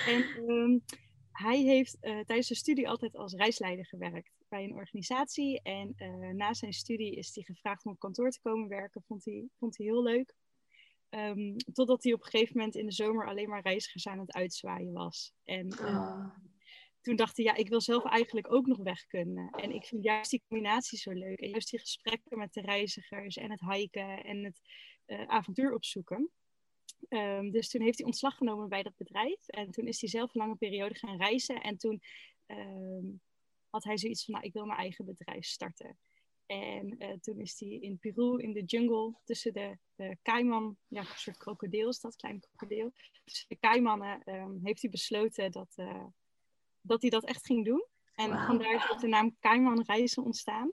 en 0.06 0.48
um, 0.48 0.84
hij 1.32 1.58
heeft 1.58 1.96
tijdens 2.00 2.46
zijn 2.46 2.58
studie 2.58 2.88
altijd 2.88 3.16
als 3.16 3.34
reisleider 3.34 3.86
gewerkt 3.86 4.41
bij 4.52 4.64
een 4.64 4.74
organisatie. 4.74 5.62
En 5.62 5.94
na 6.36 6.54
zijn 6.54 6.72
studie 6.72 7.16
is 7.16 7.34
hij 7.34 7.44
gevraagd 7.44 7.84
om 7.84 7.92
op 7.92 7.98
kantoor 7.98 8.30
te 8.30 8.40
komen 8.40 8.68
werken. 8.68 9.02
Vond 9.02 9.24
hij, 9.24 9.48
vond 9.58 9.76
hij 9.76 9.86
heel 9.86 10.02
leuk. 10.02 10.34
Um, 11.10 11.56
totdat 11.56 12.02
hij 12.02 12.12
op 12.12 12.20
een 12.20 12.30
gegeven 12.30 12.56
moment 12.56 12.76
in 12.76 12.86
de 12.86 12.92
zomer 12.92 13.26
alleen 13.26 13.48
maar 13.48 13.62
reizigers 13.62 14.06
aan 14.06 14.18
het 14.18 14.32
uitzwaaien 14.32 14.92
was. 14.92 15.32
En 15.44 15.72
oh 15.80 16.26
toen 17.02 17.16
dacht 17.16 17.36
hij, 17.36 17.46
ja, 17.46 17.54
ik 17.54 17.68
wil 17.68 17.80
zelf 17.80 18.04
eigenlijk 18.04 18.52
ook 18.52 18.66
nog 18.66 18.78
weg 18.78 19.06
kunnen. 19.06 19.50
En 19.50 19.70
ik 19.70 19.84
vind 19.84 20.04
juist 20.04 20.30
die 20.30 20.42
combinatie 20.48 20.98
zo 20.98 21.10
leuk. 21.10 21.40
En 21.40 21.48
juist 21.48 21.70
die 21.70 21.80
gesprekken 21.80 22.38
met 22.38 22.52
de 22.52 22.60
reizigers 22.60 23.36
en 23.36 23.50
het 23.50 23.60
hiken 23.60 24.24
en 24.24 24.44
het 24.44 24.60
uh, 25.06 25.26
avontuur 25.26 25.74
opzoeken. 25.74 26.30
Um, 27.08 27.50
dus 27.50 27.68
toen 27.68 27.82
heeft 27.82 27.98
hij 27.98 28.06
ontslag 28.06 28.36
genomen 28.36 28.68
bij 28.68 28.82
dat 28.82 28.96
bedrijf. 28.96 29.48
En 29.48 29.70
toen 29.70 29.86
is 29.86 30.00
hij 30.00 30.10
zelf 30.10 30.34
een 30.34 30.40
lange 30.40 30.56
periode 30.56 30.94
gaan 30.94 31.16
reizen. 31.16 31.60
En 31.60 31.76
toen 31.76 32.02
um, 32.46 33.20
had 33.72 33.84
hij 33.84 33.98
zoiets 33.98 34.24
van, 34.24 34.34
nou, 34.34 34.46
ik 34.46 34.52
wil 34.52 34.66
mijn 34.66 34.78
eigen 34.78 35.04
bedrijf 35.04 35.44
starten. 35.44 35.98
En 36.46 36.94
uh, 36.98 37.12
toen 37.20 37.38
is 37.38 37.60
hij 37.60 37.68
in 37.68 37.98
Peru, 37.98 38.38
in 38.38 38.52
de 38.52 38.62
jungle, 38.64 39.14
tussen 39.24 39.52
de, 39.52 39.78
de 39.94 40.16
kaiman, 40.22 40.76
ja, 40.88 41.00
een 41.00 41.06
soort 41.06 41.36
krokodil 41.36 41.88
is 41.88 42.00
dat, 42.00 42.16
klein 42.16 42.40
krokodil. 42.40 42.92
Tussen 43.24 43.48
de 43.48 43.56
kaimannen 43.56 44.22
um, 44.24 44.60
heeft 44.62 44.82
hij 44.82 44.90
besloten 44.90 45.50
dat, 45.50 45.72
uh, 45.76 46.04
dat 46.80 47.02
hij 47.02 47.10
dat 47.10 47.24
echt 47.24 47.46
ging 47.46 47.64
doen. 47.64 47.86
En 48.14 48.30
wow. 48.30 48.46
vandaar 48.46 48.74
is 48.74 49.00
de 49.00 49.06
naam 49.06 49.36
Kaiman 49.38 49.82
Reizen 49.86 50.24
ontstaan. 50.24 50.72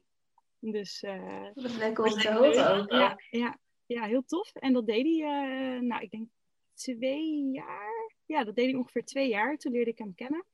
Dus, 0.59 1.03
uh, 1.03 1.43
dat 1.53 1.65
is 1.65 1.75
lekker 1.75 2.33
horen 2.33 2.79
ook. 2.79 2.91
Ja, 2.91 3.19
ja, 3.29 3.59
ja, 3.85 4.05
heel 4.05 4.25
tof. 4.25 4.53
En 4.53 4.73
dat 4.73 4.85
deed 4.85 5.03
hij, 5.03 5.75
uh, 5.75 5.81
nou, 5.81 6.01
ik 6.01 6.11
denk 6.11 6.29
twee 6.73 7.49
jaar. 7.51 8.13
Ja, 8.25 8.43
dat 8.43 8.55
deed 8.55 8.65
hij 8.65 8.75
ongeveer 8.75 9.05
twee 9.05 9.29
jaar. 9.29 9.57
Toen 9.57 9.71
leerde 9.71 9.91
ik 9.91 9.97
hem 9.97 10.15
kennen. 10.15 10.45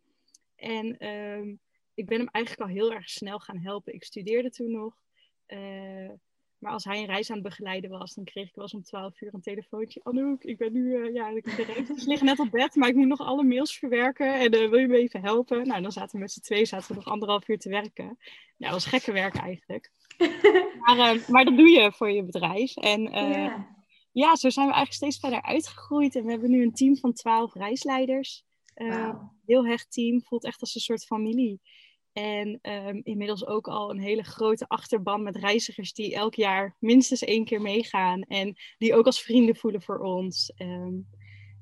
En 0.55 1.07
um, 1.07 1.59
ik 1.95 2.05
ben 2.05 2.17
hem 2.17 2.29
eigenlijk 2.31 2.69
al 2.69 2.75
heel 2.75 2.93
erg 2.93 3.09
snel 3.09 3.39
gaan 3.39 3.59
helpen. 3.59 3.93
Ik 3.93 4.03
studeerde 4.03 4.49
toen 4.49 4.71
nog. 4.71 4.93
Uh, 5.47 6.09
maar 6.57 6.71
als 6.71 6.83
hij 6.83 6.99
een 6.99 7.05
reis 7.05 7.29
aan 7.29 7.35
het 7.35 7.45
begeleiden 7.45 7.89
was, 7.89 8.13
dan 8.13 8.23
kreeg 8.23 8.47
ik 8.47 8.55
wel 8.55 8.63
eens 8.63 8.73
om 8.73 8.83
12 8.83 9.21
uur 9.21 9.33
een 9.33 9.41
telefoontje. 9.41 9.99
Anouk, 10.03 10.43
ik 10.43 10.57
ben 10.57 10.73
nu, 10.73 10.81
uh, 10.81 11.13
ja, 11.13 11.33
de 11.33 11.63
regels 11.73 12.05
liggen 12.05 12.25
net 12.25 12.39
op 12.39 12.51
bed, 12.51 12.75
maar 12.75 12.89
ik 12.89 12.95
moet 12.95 13.07
nog 13.07 13.19
alle 13.19 13.43
mails 13.43 13.77
verwerken. 13.77 14.39
En 14.39 14.55
uh, 14.55 14.69
wil 14.69 14.79
je 14.79 14.87
me 14.87 14.97
even 14.97 15.21
helpen? 15.21 15.67
Nou, 15.67 15.81
dan 15.81 15.91
zaten 15.91 16.15
we 16.15 16.21
met 16.21 16.31
z'n 16.31 16.41
twee, 16.41 16.65
zaten 16.65 16.87
we 16.87 16.95
nog 16.95 17.07
anderhalf 17.07 17.47
uur 17.47 17.59
te 17.59 17.69
werken. 17.69 18.17
Ja, 18.57 18.69
dat 18.69 18.71
was 18.71 18.85
gekke 18.85 19.11
werk 19.11 19.35
eigenlijk. 19.35 19.91
maar, 20.85 21.15
uh, 21.15 21.27
maar 21.27 21.45
dat 21.45 21.57
doe 21.57 21.69
je 21.69 21.91
voor 21.91 22.11
je 22.11 22.23
bedrijf. 22.23 22.75
En 22.75 23.01
yeah. 23.01 23.61
ja, 24.11 24.35
zo 24.35 24.49
zijn 24.49 24.67
we 24.67 24.73
eigenlijk 24.73 24.93
steeds 24.93 25.19
verder 25.19 25.41
uitgegroeid. 25.41 26.15
En 26.15 26.25
we 26.25 26.31
hebben 26.31 26.51
nu 26.51 26.63
een 26.63 26.73
team 26.73 26.97
van 26.97 27.13
12 27.13 27.53
reisleiders. 27.53 28.43
Wow. 28.75 29.31
Heel 29.45 29.65
hecht 29.65 29.91
team, 29.91 30.21
voelt 30.21 30.45
echt 30.45 30.61
als 30.61 30.75
een 30.75 30.81
soort 30.81 31.05
familie. 31.05 31.61
En 32.15 32.59
um, 32.61 33.01
inmiddels 33.03 33.45
ook 33.45 33.67
al 33.67 33.89
een 33.89 33.99
hele 33.99 34.23
grote 34.23 34.67
achterban 34.67 35.23
met 35.23 35.35
reizigers 35.35 35.93
die 35.93 36.15
elk 36.15 36.35
jaar 36.35 36.75
minstens 36.79 37.23
één 37.23 37.45
keer 37.45 37.61
meegaan. 37.61 38.21
En 38.21 38.55
die 38.77 38.95
ook 38.95 39.05
als 39.05 39.21
vrienden 39.21 39.55
voelen 39.55 39.81
voor 39.81 39.99
ons. 39.99 40.53
Um, 40.57 41.07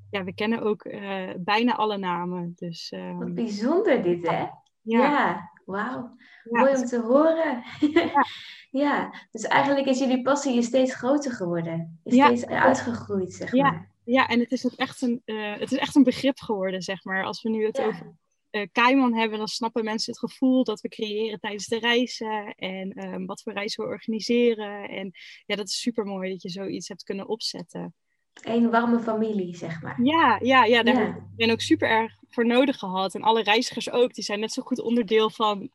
ja, 0.10 0.24
we 0.24 0.34
kennen 0.34 0.62
ook 0.62 0.86
uh, 0.86 1.30
bijna 1.38 1.76
alle 1.76 1.98
namen. 1.98 2.54
Dus, 2.56 2.92
um... 2.96 3.20
Wat 3.20 3.34
bijzonder 3.34 4.04
dit, 4.04 4.28
hè? 4.28 4.38
Ja, 4.38 4.52
ja 4.82 5.52
wauw. 5.66 6.16
Ja. 6.44 6.60
Mooi 6.60 6.76
om 6.76 6.86
te 6.86 7.00
horen. 7.00 7.64
ja. 7.94 8.26
ja. 8.84 9.14
dus 9.32 9.44
eigenlijk 9.44 9.88
is 9.88 10.00
jullie 10.00 10.22
passie 10.22 10.62
steeds 10.62 10.96
groter 10.96 11.32
geworden. 11.32 12.00
Is 12.04 12.14
steeds 12.14 12.46
uitgegroeid, 12.46 13.34
zeg 13.34 13.54
maar. 13.54 13.92
Ja, 14.06 14.28
en 14.28 14.40
het 14.40 14.52
is, 14.52 14.66
ook 14.66 14.74
echt 14.76 15.02
een, 15.02 15.22
uh, 15.26 15.54
het 15.54 15.72
is 15.72 15.78
echt 15.78 15.96
een 15.96 16.04
begrip 16.04 16.40
geworden, 16.40 16.82
zeg 16.82 17.04
maar. 17.04 17.24
Als 17.24 17.42
we 17.42 17.50
nu 17.50 17.66
het 17.66 17.82
over 17.82 18.16
uh, 18.54 18.68
Kaiman 18.72 19.14
hebben, 19.14 19.38
dan 19.38 19.48
snappen 19.48 19.84
mensen 19.84 20.12
het 20.12 20.30
gevoel 20.30 20.64
dat 20.64 20.82
we 20.82 20.90
creëren 20.90 21.40
tijdens 21.40 21.68
de 21.68 21.80
reizen 21.80 22.54
en 22.56 23.14
um, 23.14 23.26
wat 23.26 23.42
voor 23.42 23.54
reizen 23.54 23.84
we 23.84 23.90
organiseren. 23.90 24.90
En 24.90 25.12
ja, 25.46 25.56
dat 25.56 25.68
is 25.68 25.80
super 25.80 26.06
mooi 26.06 26.32
dat 26.32 26.42
je 26.42 26.50
zoiets 26.50 26.88
hebt 26.88 27.04
kunnen 27.04 27.28
opzetten. 27.28 27.94
Een 28.42 28.70
warme 28.70 29.00
familie, 29.00 29.56
zeg 29.56 29.82
maar. 29.82 30.02
Ja, 30.04 30.40
ja, 30.42 30.64
ja 30.64 30.84
daar 30.84 30.96
ja. 30.96 31.28
ben 31.36 31.48
ik 31.48 31.54
ook 31.54 31.62
super 31.62 31.90
erg 31.90 32.14
voor 32.30 32.46
nodig 32.46 32.78
gehad. 32.78 33.16
En 33.16 33.22
alle 33.22 33.44
reizigers 33.44 33.92
ook, 33.92 34.14
die 34.14 34.24
zijn 34.24 34.40
net 34.40 34.52
zo 34.52 34.62
goed 34.62 34.82
onderdeel 34.82 35.30
van 35.30 35.72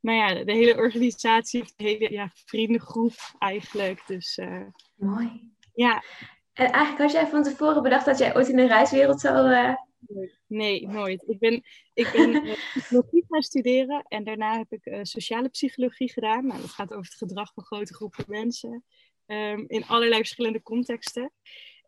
nou 0.00 0.18
ja, 0.18 0.44
de 0.44 0.52
hele 0.52 0.76
organisatie, 0.76 1.64
de 1.76 1.84
hele 1.84 2.12
ja, 2.12 2.30
vriendengroep 2.34 3.14
eigenlijk. 3.38 4.02
Dus, 4.06 4.38
uh, 4.38 4.66
Mooi. 4.94 5.50
Ja. 5.74 6.02
En 6.52 6.72
eigenlijk 6.72 6.98
had 6.98 7.12
jij 7.12 7.26
van 7.26 7.42
tevoren 7.42 7.82
bedacht 7.82 8.04
dat 8.04 8.18
jij 8.18 8.36
ooit 8.36 8.48
in 8.48 8.56
de 8.56 8.66
reiswereld 8.66 9.20
zou 9.20 9.50
uh, 9.50 9.74
Nee, 10.46 10.86
nooit. 10.86 11.24
Ik 11.28 11.38
ben, 11.38 11.62
ik 11.94 12.10
ben 12.12 12.46
uh, 12.46 12.54
psychologie 12.74 13.24
gaan 13.28 13.42
studeren 13.42 14.04
en 14.08 14.24
daarna 14.24 14.58
heb 14.58 14.72
ik 14.72 14.86
uh, 14.86 14.98
sociale 15.02 15.48
psychologie 15.48 16.12
gedaan. 16.12 16.46
Nou, 16.46 16.60
dat 16.60 16.70
gaat 16.70 16.92
over 16.92 17.04
het 17.04 17.14
gedrag 17.14 17.52
van 17.52 17.64
grote 17.64 17.94
groepen 17.94 18.24
mensen 18.28 18.84
um, 19.26 19.64
in 19.66 19.86
allerlei 19.86 20.20
verschillende 20.20 20.62
contexten. 20.62 21.32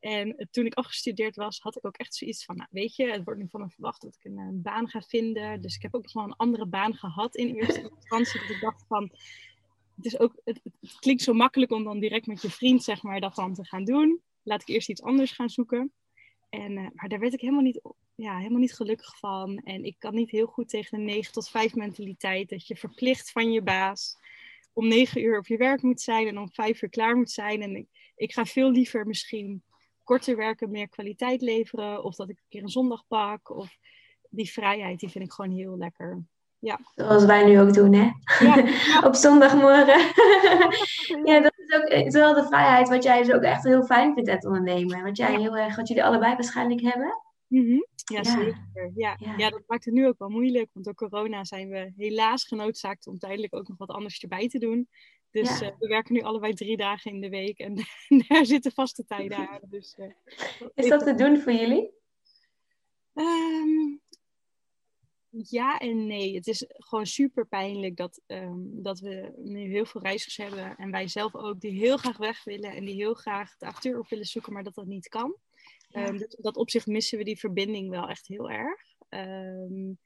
En 0.01 0.49
toen 0.51 0.67
ik 0.67 0.75
afgestudeerd 0.75 1.37
was, 1.37 1.59
had 1.59 1.77
ik 1.77 1.87
ook 1.87 1.97
echt 1.97 2.15
zoiets 2.15 2.45
van, 2.45 2.57
nou, 2.57 2.69
weet 2.73 2.97
je, 2.97 3.11
het 3.11 3.25
wordt 3.25 3.41
nu 3.41 3.49
van 3.49 3.61
me 3.61 3.69
verwacht 3.69 4.03
dat 4.03 4.17
ik 4.21 4.25
een, 4.25 4.63
baan 4.63 4.89
ga 4.89 5.01
vinden. 5.01 5.61
Dus 5.61 5.77
ik 5.77 5.83
heb 5.83 5.95
ook 5.95 6.03
nog 6.03 6.13
wel 6.13 6.25
een 6.25 6.37
andere 6.37 6.67
baan 6.67 6.95
gehad 6.95 7.37
in 7.37 7.55
eerste 7.55 7.91
instantie. 8.01 8.41
Dat 8.41 8.51
ik 8.51 8.61
dacht 8.61 8.85
van, 8.89 9.11
het, 9.97 10.05
is 10.05 10.19
ook, 10.19 10.41
het, 10.45 10.61
het, 10.65 10.99
klinkt 10.99 11.23
zo 11.23 11.33
makkelijk 11.33 11.73
om 11.73 11.85
dan 11.85 11.99
direct 11.99 12.27
met 12.27 12.43
je 12.43 12.51
vriend, 12.51 12.83
zeg 12.83 13.03
maar, 13.03 13.21
dat 13.21 13.35
dan 13.35 13.55
te 13.55 13.65
gaan 13.65 13.85
doen. 13.85 14.21
Laat 14.43 14.63
ik 14.63 14.69
eerst 14.69 14.89
iets 14.89 15.03
anders 15.03 15.33
gaan 15.33 15.51
zoeken. 15.51 15.93
En, 16.55 16.73
uh, 16.73 16.87
maar 16.95 17.09
daar 17.09 17.19
werd 17.19 17.33
ik 17.33 17.41
helemaal 17.41 17.63
niet, 17.63 17.81
ja, 18.15 18.37
helemaal 18.37 18.61
niet 18.61 18.75
gelukkig 18.75 19.19
van. 19.19 19.59
En 19.65 19.85
ik 19.85 19.97
kan 19.99 20.15
niet 20.15 20.31
heel 20.31 20.47
goed 20.47 20.69
tegen 20.69 20.99
een 20.99 21.05
9 21.05 21.33
tot 21.33 21.49
5 21.49 21.75
mentaliteit. 21.75 22.49
Dat 22.49 22.67
je 22.67 22.77
verplicht 22.77 23.31
van 23.31 23.53
je 23.53 23.63
baas 23.63 24.17
om 24.73 24.89
9 24.89 25.23
uur 25.23 25.39
op 25.39 25.47
je 25.47 25.57
werk 25.57 25.83
moet 25.83 26.01
zijn 26.01 26.27
en 26.27 26.39
om 26.39 26.53
5 26.53 26.83
uur 26.83 26.89
klaar 26.89 27.17
moet 27.17 27.31
zijn. 27.31 27.63
En 27.63 27.77
ik, 27.77 27.87
ik 28.17 28.33
ga 28.33 28.45
veel 28.45 28.71
liever 28.71 29.07
misschien 29.07 29.63
korter 30.03 30.37
werken, 30.37 30.71
meer 30.71 30.89
kwaliteit 30.89 31.41
leveren. 31.41 32.05
Of 32.05 32.15
dat 32.15 32.29
ik 32.29 32.37
een 32.37 32.49
keer 32.49 32.63
een 32.63 32.69
zondag 32.69 33.07
pak. 33.07 33.51
Of 33.51 33.77
die 34.31 34.51
vrijheid, 34.51 35.01
die 35.01 35.11
vind 35.11 35.25
ik 35.25 35.33
gewoon 35.33 35.57
heel 35.57 35.77
lekker. 35.77 36.25
Ja. 36.59 36.81
Zoals 36.95 37.25
wij 37.25 37.45
nu 37.45 37.61
ook 37.61 37.75
doen, 37.75 37.93
hè? 37.93 38.11
Ja. 38.45 38.65
Op 39.09 39.15
zondagmorgen. 39.15 40.01
ja, 41.25 41.41
dat 41.41 41.54
is 41.67 42.05
ook 42.05 42.11
wel 42.13 42.35
de 42.35 42.47
vrijheid 42.47 42.89
wat 42.89 43.03
jij 43.03 43.23
dus 43.23 43.35
ook 43.35 43.43
echt 43.43 43.65
heel 43.65 43.85
fijn 43.85 44.15
vindt 44.15 44.31
het 44.31 44.45
ondernemen. 44.45 45.03
Wat 45.03 45.17
jij 45.17 45.41
heel 45.41 45.57
erg, 45.57 45.77
wat 45.77 45.89
jullie 45.89 46.05
allebei 46.05 46.35
waarschijnlijk 46.35 46.81
hebben. 46.81 47.23
Mm 47.47 47.67
-hmm. 47.67 47.87
ja, 47.95 48.17
ja, 48.17 48.25
zeker. 48.25 48.93
Ja. 48.95 49.17
Ja. 49.37 49.51
dat 49.51 49.63
maakt 49.67 49.85
het 49.85 49.95
nu 49.95 50.07
ook 50.07 50.19
wel 50.19 50.29
moeilijk. 50.29 50.71
Want 50.73 50.85
door 50.85 50.95
corona 50.95 51.45
zijn 51.45 51.69
we 51.69 51.93
helaas 51.97 52.45
genoodzaakt 52.45 53.07
om 53.07 53.19
tijdelijk 53.19 53.55
ook 53.55 53.69
nog 53.69 53.79
wat 53.79 53.91
anders 53.91 54.21
erbij 54.21 54.49
te 54.49 54.59
doen. 54.59 54.89
Dus 55.31 55.63
uh, 55.63 55.69
we 55.79 55.87
werken 55.87 56.15
nu 56.15 56.21
allebei 56.21 56.55
drie 56.55 56.77
dagen 56.77 57.11
in 57.11 57.21
de 57.21 57.29
week 57.29 57.59
en 57.59 57.75
daar 58.29 58.47
zitten 58.47 58.73
vaste 58.73 59.05
tijden 59.05 59.49
aan. 59.49 59.61
Dus, 59.69 59.97
uh, 59.99 60.11
is 60.75 60.89
dat 60.89 61.05
te 61.05 61.15
doen 61.15 61.39
voor 61.39 61.53
jullie? 61.53 61.91
Um, 63.15 64.01
ja 65.43 65.79
en 65.79 66.07
nee. 66.07 66.35
Het 66.35 66.47
is 66.47 66.65
gewoon 66.69 67.07
super 67.07 67.47
pijnlijk 67.47 67.97
dat, 67.97 68.21
um, 68.27 68.83
dat 68.83 69.01
we 69.01 69.33
nu 69.37 69.61
heel 69.61 69.87
veel 69.87 70.01
reizigers 70.01 70.37
hebben. 70.37 70.77
En 70.77 70.91
wij 70.91 71.09
zelf 71.09 71.35
ook, 71.35 71.61
die 71.61 71.79
heel 71.79 71.97
graag 71.97 72.17
weg 72.17 72.45
willen. 72.45 72.73
En 72.73 72.85
die 72.85 72.95
heel 72.95 73.15
graag 73.15 73.57
de 73.57 73.67
acteur 73.67 73.99
op 73.99 74.09
willen 74.09 74.25
zoeken, 74.25 74.53
maar 74.53 74.63
dat 74.63 74.75
dat 74.75 74.87
niet 74.87 75.09
kan. 75.09 75.37
Ja. 75.89 76.09
Um, 76.09 76.19
dus 76.19 76.37
dat 76.41 76.57
opzicht 76.57 76.87
missen 76.87 77.19
we 77.19 77.25
die 77.25 77.39
verbinding 77.39 77.91
wel 77.91 78.09
echt 78.09 78.27
heel 78.27 78.51
erg. 78.51 78.81
Um, 79.09 79.99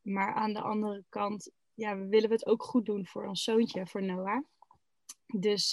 maar 0.00 0.34
aan 0.34 0.52
de 0.52 0.60
andere 0.60 1.04
kant, 1.08 1.50
ja, 1.74 1.98
we 1.98 2.06
willen 2.06 2.28
we 2.28 2.34
het 2.34 2.46
ook 2.46 2.62
goed 2.62 2.86
doen 2.86 3.06
voor 3.06 3.26
ons 3.26 3.42
zoontje, 3.44 3.86
voor 3.86 4.02
Noah. 4.02 4.44
Dus 5.26 5.70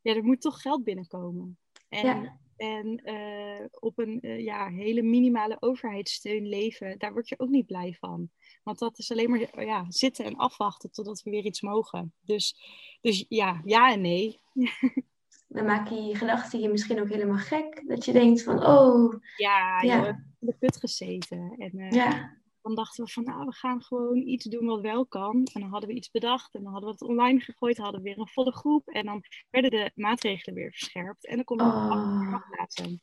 ja, 0.00 0.14
er 0.14 0.24
moet 0.24 0.40
toch 0.40 0.60
geld 0.60 0.84
binnenkomen. 0.84 1.58
En 1.88 2.06
ja. 2.06 2.38
En 2.58 3.00
uh, 3.04 3.66
op 3.70 3.98
een 3.98 4.18
uh, 4.20 4.44
ja, 4.44 4.68
hele 4.68 5.02
minimale 5.02 5.56
overheidssteun 5.60 6.48
leven, 6.48 6.98
daar 6.98 7.12
word 7.12 7.28
je 7.28 7.38
ook 7.38 7.48
niet 7.48 7.66
blij 7.66 7.96
van. 8.00 8.30
Want 8.62 8.78
dat 8.78 8.98
is 8.98 9.12
alleen 9.12 9.30
maar 9.30 9.64
ja, 9.64 9.84
zitten 9.88 10.24
en 10.24 10.36
afwachten 10.36 10.90
totdat 10.90 11.22
we 11.22 11.30
weer 11.30 11.44
iets 11.44 11.60
mogen. 11.60 12.12
Dus, 12.20 12.56
dus 13.00 13.24
ja, 13.28 13.60
ja 13.64 13.92
en 13.92 14.00
nee. 14.00 14.40
Dan 15.48 15.64
maak 15.64 15.88
je 15.88 16.02
je 16.02 16.14
gedachten 16.14 16.60
je 16.60 16.68
misschien 16.68 17.00
ook 17.00 17.08
helemaal 17.08 17.36
gek. 17.36 17.82
Dat 17.86 18.04
je 18.04 18.12
denkt 18.12 18.42
van, 18.42 18.66
oh... 18.66 19.14
Ja, 19.36 19.80
ja. 19.80 19.96
Joh, 19.96 20.06
in 20.06 20.46
de 20.46 20.56
put 20.58 20.76
gezeten. 20.76 21.54
En, 21.58 21.78
uh, 21.78 21.90
ja 21.90 22.38
dan 22.62 22.74
dachten 22.74 23.04
we 23.04 23.10
van 23.10 23.24
nou, 23.24 23.44
we 23.44 23.52
gaan 23.52 23.82
gewoon 23.82 24.16
iets 24.16 24.44
doen 24.44 24.66
wat 24.66 24.80
wel 24.80 25.06
kan. 25.06 25.48
En 25.52 25.60
dan 25.60 25.70
hadden 25.70 25.88
we 25.88 25.94
iets 25.94 26.10
bedacht 26.10 26.54
en 26.54 26.62
dan 26.62 26.72
hadden 26.72 26.90
we 26.90 26.96
het 26.98 27.08
online 27.08 27.40
gegooid, 27.40 27.78
hadden 27.78 28.02
we 28.02 28.08
weer 28.08 28.18
een 28.18 28.28
volle 28.28 28.52
groep. 28.52 28.88
En 28.88 29.04
dan 29.04 29.22
werden 29.50 29.70
de 29.70 29.90
maatregelen 29.94 30.54
weer 30.54 30.70
verscherpt 30.70 31.26
en 31.26 31.36
dan 31.36 31.44
konden 31.44 31.66
we 31.66 31.72
oh. 31.72 32.34
afplaatsen. 32.34 33.02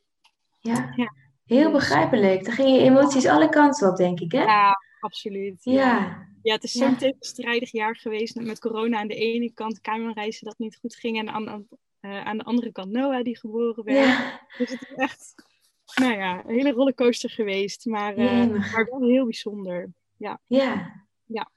Ja. 0.60 0.94
ja, 0.96 1.14
heel 1.46 1.72
begrijpelijk. 1.72 2.46
Dan 2.46 2.54
gingen 2.54 2.74
je 2.74 2.82
emoties 2.82 3.26
alle 3.26 3.50
kanten 3.50 3.90
op, 3.90 3.96
denk 3.96 4.20
ik, 4.20 4.32
hè? 4.32 4.44
Ja, 4.44 4.76
absoluut. 5.00 5.64
Ja. 5.64 6.24
Ja, 6.42 6.54
het 6.54 6.64
is 6.64 6.72
zo'n 6.72 6.90
ja. 6.90 6.96
tegenstrijdig 6.96 7.72
jaar 7.72 7.96
geweest 7.96 8.36
met 8.36 8.60
corona 8.60 9.00
aan 9.00 9.08
de 9.08 9.16
ene 9.16 9.54
kant, 9.54 9.82
kamerreizen 9.82 10.46
dat 10.46 10.58
niet 10.58 10.78
goed 10.78 10.96
ging 10.96 11.18
en 11.18 11.30
aan, 11.30 11.50
aan, 11.50 11.68
uh, 12.02 12.26
aan 12.26 12.38
de 12.38 12.44
andere 12.44 12.72
kant 12.72 12.92
Noah 12.92 13.24
die 13.24 13.38
geboren 13.38 13.84
werd. 13.84 14.06
Ja. 14.06 14.48
Dus 14.58 14.70
het 14.70 14.82
is 14.82 14.94
echt 14.96 15.36
nou 15.96 16.18
ja, 16.18 16.44
een 16.46 16.56
hele 16.56 16.72
rollercoaster 16.72 17.30
geweest, 17.30 17.86
maar, 17.86 18.18
uh, 18.18 18.48
maar 18.48 18.88
wel 18.90 19.02
heel 19.02 19.24
bijzonder. 19.24 19.90
Ja. 20.18 20.40
ja. 20.46 21.06
ja. 21.26 21.52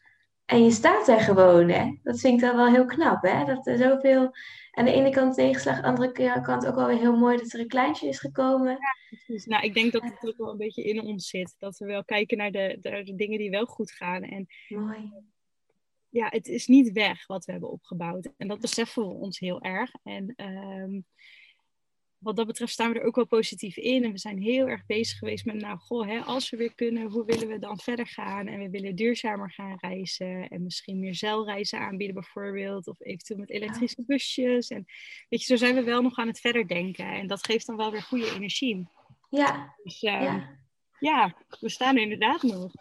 En 0.45 0.65
je 0.65 0.71
staat 0.71 1.09
er 1.09 1.21
gewoon, 1.21 1.69
hè? 1.69 1.95
Dat 2.03 2.21
vind 2.21 2.35
ik 2.35 2.49
dan 2.49 2.57
wel 2.57 2.69
heel 2.69 2.85
knap, 2.85 3.23
hè? 3.23 3.45
Dat 3.45 3.67
er 3.67 3.77
zoveel 3.77 4.31
aan 4.71 4.85
de 4.85 4.93
ene 4.93 5.11
kant 5.11 5.35
tegenslag, 5.35 5.75
aan 5.75 5.95
de 5.95 6.01
andere 6.01 6.41
kant 6.41 6.67
ook 6.67 6.75
wel 6.75 6.87
weer 6.87 6.99
heel 6.99 7.17
mooi 7.17 7.37
dat 7.37 7.53
er 7.53 7.61
een 7.61 7.69
kleintje 7.69 8.09
is 8.09 8.19
gekomen. 8.19 8.71
Ja, 8.71 8.95
precies. 9.09 9.47
Nou, 9.47 9.65
ik 9.65 9.75
denk 9.75 9.93
dat 9.93 10.03
het 10.03 10.29
ook 10.29 10.37
wel 10.37 10.51
een 10.51 10.57
beetje 10.57 10.83
in 10.83 11.01
ons 11.01 11.29
zit. 11.29 11.55
Dat 11.59 11.79
we 11.79 11.85
wel 11.85 12.05
kijken 12.05 12.37
naar 12.37 12.51
de, 12.51 12.79
de, 12.81 13.03
de 13.05 13.15
dingen 13.15 13.39
die 13.39 13.51
wel 13.51 13.65
goed 13.65 13.91
gaan. 13.91 14.23
En, 14.23 14.47
mooi. 14.69 15.13
Ja, 16.09 16.27
het 16.31 16.47
is 16.47 16.67
niet 16.67 16.93
weg 16.93 17.27
wat 17.27 17.45
we 17.45 17.53
hebben 17.53 17.71
opgebouwd. 17.71 18.31
En 18.37 18.49
dat 18.49 18.61
beseffen 18.61 19.09
we 19.09 19.15
ons 19.15 19.39
heel 19.39 19.61
erg. 19.63 19.91
En 20.03 20.35
um, 20.37 21.05
wat 22.19 22.37
dat 22.37 22.47
betreft 22.47 22.73
staan 22.73 22.93
we 22.93 22.99
er 22.99 23.07
ook 23.07 23.15
wel 23.15 23.27
positief 23.27 23.77
in. 23.77 24.05
En 24.05 24.13
we 24.13 24.19
zijn 24.19 24.39
heel 24.39 24.69
erg 24.69 24.87
bezig 24.87 25.19
geweest 25.19 25.45
met, 25.45 25.55
nou, 25.55 25.79
goh, 25.79 26.07
hè, 26.07 26.21
als 26.21 26.51
we 26.51 26.57
weer 26.57 26.75
kunnen, 26.75 27.11
hoe 27.11 27.25
willen 27.25 27.49
we 27.49 27.59
dan 27.59 27.79
verder 27.79 28.07
gaan? 28.07 28.47
En 28.47 28.59
we 28.59 28.71
willen 28.71 28.97
duurzamer 28.97 29.53
gaan 29.53 29.77
reizen 29.81 30.49
en 30.49 30.63
misschien 30.63 30.99
meer 30.99 31.15
zeilreizen 31.15 31.79
aanbieden 31.79 32.15
bijvoorbeeld. 32.15 32.87
Of 32.87 33.01
eventueel 33.01 33.41
met 33.41 33.51
elektrische 33.51 34.03
busjes. 34.07 34.69
En 34.69 34.85
weet 35.29 35.41
je, 35.41 35.47
zo 35.47 35.57
zijn 35.57 35.75
we 35.75 35.83
wel 35.83 36.03
nog 36.03 36.19
aan 36.19 36.27
het 36.27 36.41
verder 36.41 36.69
denken. 36.69 37.07
En 37.07 37.27
dat 37.27 37.45
geeft 37.45 37.67
dan 37.67 37.77
wel 37.77 37.91
weer 37.91 38.03
goede 38.03 38.35
energie. 38.35 38.89
Ja. 39.31 39.75
Dus 39.83 40.03
uh, 40.03 40.23
ja. 40.23 40.59
ja. 40.99 41.35
we 41.61 41.69
staan 41.69 41.97
er 41.97 42.03
inderdaad 42.03 42.43
nog. 42.43 42.73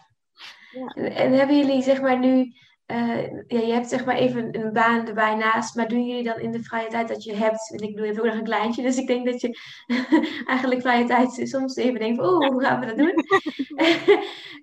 Ja. 0.71 0.87
En, 0.87 1.15
en 1.15 1.31
hebben 1.31 1.57
jullie 1.57 1.81
zeg 1.81 2.01
maar 2.01 2.19
nu 2.19 2.53
uh, 2.87 3.23
ja, 3.47 3.59
je 3.59 3.73
hebt 3.73 3.89
zeg 3.89 4.05
maar 4.05 4.15
even 4.15 4.59
een 4.59 4.73
baan 4.73 5.07
erbij 5.07 5.35
naast, 5.35 5.75
maar 5.75 5.87
doen 5.87 6.05
jullie 6.05 6.23
dan 6.23 6.39
in 6.39 6.51
de 6.51 6.63
vrije 6.63 6.87
tijd 6.87 7.07
dat 7.07 7.23
je 7.23 7.33
hebt, 7.33 7.71
en 7.71 7.87
ik 7.87 7.89
bedoel, 7.89 8.05
je 8.05 8.11
hebt 8.11 8.19
ook 8.19 8.25
nog 8.25 8.35
een 8.35 8.43
kleintje, 8.43 8.81
dus 8.81 8.97
ik 8.97 9.07
denk 9.07 9.25
dat 9.25 9.41
je 9.41 9.59
eigenlijk 10.45 10.81
vrije 10.81 11.05
tijd 11.05 11.49
soms 11.49 11.75
even 11.75 11.99
denkt, 11.99 12.19
oh, 12.19 12.49
hoe 12.49 12.63
gaan 12.63 12.79
we 12.79 12.85
dat 12.85 12.97
doen? 12.97 13.13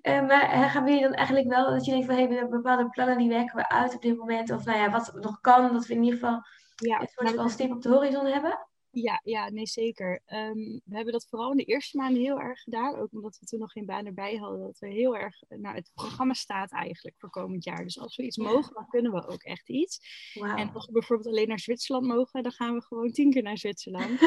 uh, 0.03 0.25
maar 0.27 0.53
uh, 0.53 0.71
gaan 0.71 0.85
jullie 0.85 1.01
dan 1.01 1.13
eigenlijk 1.13 1.47
wel, 1.47 1.69
dat 1.69 1.85
je 1.85 1.91
denkt 1.91 2.05
van, 2.05 2.15
hey, 2.15 2.27
we 2.27 2.33
hebben 2.33 2.61
bepaalde 2.61 2.89
plannen, 2.89 3.17
die 3.17 3.29
werken 3.29 3.55
we 3.55 3.69
uit 3.69 3.95
op 3.95 4.01
dit 4.01 4.17
moment, 4.17 4.51
of 4.51 4.65
nou 4.65 4.77
ja, 4.77 4.89
wat 4.89 5.13
nog 5.21 5.41
kan, 5.41 5.73
dat 5.73 5.85
we 5.85 5.93
in 5.93 6.03
ieder 6.03 6.19
geval 6.19 6.41
ja, 6.75 6.99
het 6.99 7.11
soort 7.11 7.35
van 7.35 7.49
stip 7.49 7.71
op 7.71 7.81
de 7.81 7.89
horizon 7.89 8.25
hebben? 8.25 8.67
Ja, 8.95 9.21
ja, 9.23 9.49
nee 9.49 9.65
zeker. 9.65 10.21
Um, 10.27 10.81
we 10.85 10.95
hebben 10.95 11.13
dat 11.13 11.27
vooral 11.29 11.51
in 11.51 11.57
de 11.57 11.63
eerste 11.63 11.97
maanden 11.97 12.21
heel 12.21 12.39
erg 12.39 12.59
gedaan. 12.59 12.95
Ook 12.95 13.13
omdat 13.13 13.37
we 13.39 13.45
toen 13.45 13.59
nog 13.59 13.71
geen 13.71 13.85
baan 13.85 14.05
erbij 14.05 14.35
hadden. 14.35 14.59
Dat 14.59 14.79
we 14.79 14.87
heel 14.87 15.17
erg... 15.17 15.41
Nou, 15.47 15.75
het 15.75 15.91
programma 15.93 16.33
staat 16.33 16.71
eigenlijk 16.71 17.15
voor 17.17 17.29
komend 17.29 17.63
jaar. 17.63 17.83
Dus 17.83 17.99
als 17.99 18.15
we 18.15 18.23
iets 18.23 18.37
mogen, 18.37 18.73
dan 18.73 18.87
kunnen 18.87 19.11
we 19.11 19.27
ook 19.27 19.43
echt 19.43 19.69
iets. 19.69 19.99
Wow. 20.33 20.59
En 20.59 20.73
als 20.73 20.85
we 20.85 20.91
bijvoorbeeld 20.91 21.29
alleen 21.29 21.47
naar 21.47 21.59
Zwitserland 21.59 22.07
mogen, 22.07 22.43
dan 22.43 22.51
gaan 22.51 22.73
we 22.73 22.81
gewoon 22.81 23.11
tien 23.11 23.31
keer 23.31 23.43
naar 23.43 23.57
Zwitserland. 23.57 24.21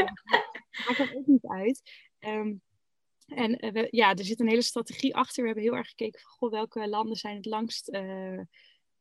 Maakt 0.86 0.98
dat 0.98 1.14
ook 1.14 1.26
niet 1.26 1.46
uit. 1.46 1.82
Um, 2.20 2.62
en 3.26 3.64
uh, 3.64 3.72
we, 3.72 3.88
ja, 3.90 4.14
er 4.14 4.24
zit 4.24 4.40
een 4.40 4.48
hele 4.48 4.62
strategie 4.62 5.16
achter. 5.16 5.40
We 5.40 5.46
hebben 5.46 5.64
heel 5.64 5.76
erg 5.76 5.88
gekeken 5.88 6.20
van 6.20 6.30
goh, 6.30 6.50
welke 6.50 6.88
landen 6.88 7.16
zijn 7.16 7.36
het 7.36 7.46
langst 7.46 7.88
uh, 7.88 8.40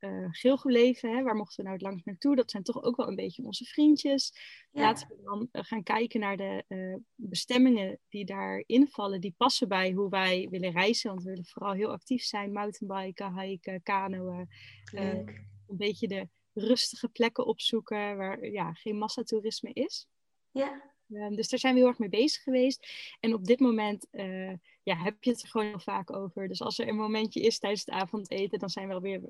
uh, 0.03 0.27
geel 0.31 0.57
gebleven. 0.57 1.15
Hè? 1.15 1.23
Waar 1.23 1.35
mochten 1.35 1.57
we 1.57 1.63
nou 1.63 1.73
het 1.73 1.81
langst 1.81 2.05
naartoe? 2.05 2.35
Dat 2.35 2.51
zijn 2.51 2.63
toch 2.63 2.83
ook 2.83 2.95
wel 2.95 3.07
een 3.07 3.15
beetje 3.15 3.43
onze 3.43 3.65
vriendjes. 3.65 4.33
Ja. 4.71 4.81
Laten 4.81 5.07
we 5.07 5.21
dan 5.23 5.49
uh, 5.51 5.63
gaan 5.63 5.83
kijken 5.83 6.19
naar 6.19 6.37
de 6.37 6.63
uh, 6.67 6.95
bestemmingen 7.15 7.99
die 8.09 8.25
daar 8.25 8.63
invallen. 8.65 9.21
Die 9.21 9.33
passen 9.37 9.67
bij 9.67 9.91
hoe 9.91 10.09
wij 10.09 10.47
willen 10.51 10.71
reizen. 10.71 11.09
Want 11.09 11.23
we 11.23 11.29
willen 11.29 11.45
vooral 11.45 11.73
heel 11.73 11.91
actief 11.91 12.23
zijn. 12.23 12.51
Mountainbiken, 12.51 13.39
hiken, 13.39 13.83
kanoën. 13.83 14.49
een 14.93 15.77
beetje 15.77 16.07
de 16.07 16.27
rustige 16.53 17.09
plekken 17.09 17.45
opzoeken 17.45 18.17
waar 18.17 18.45
ja, 18.45 18.73
geen 18.73 18.97
massatoerisme 18.97 19.73
is. 19.73 20.07
Ja. 20.51 20.92
Um, 21.15 21.35
dus 21.35 21.49
daar 21.49 21.59
zijn 21.59 21.73
we 21.73 21.79
heel 21.79 21.89
erg 21.89 21.97
mee 21.97 22.09
bezig 22.09 22.43
geweest. 22.43 22.87
En 23.19 23.33
op 23.33 23.45
dit 23.45 23.59
moment 23.59 24.07
uh, 24.11 24.53
ja, 24.83 24.95
heb 24.95 25.23
je 25.23 25.29
het 25.29 25.41
er 25.41 25.47
gewoon 25.47 25.67
heel 25.67 25.79
vaak 25.79 26.15
over. 26.15 26.47
Dus 26.47 26.61
als 26.61 26.79
er 26.79 26.87
een 26.87 26.95
momentje 26.95 27.41
is 27.41 27.59
tijdens 27.59 27.85
het 27.85 27.95
avondeten, 27.95 28.59
dan 28.59 28.69
zijn 28.69 28.87
we 28.87 28.93
alweer, 28.93 29.21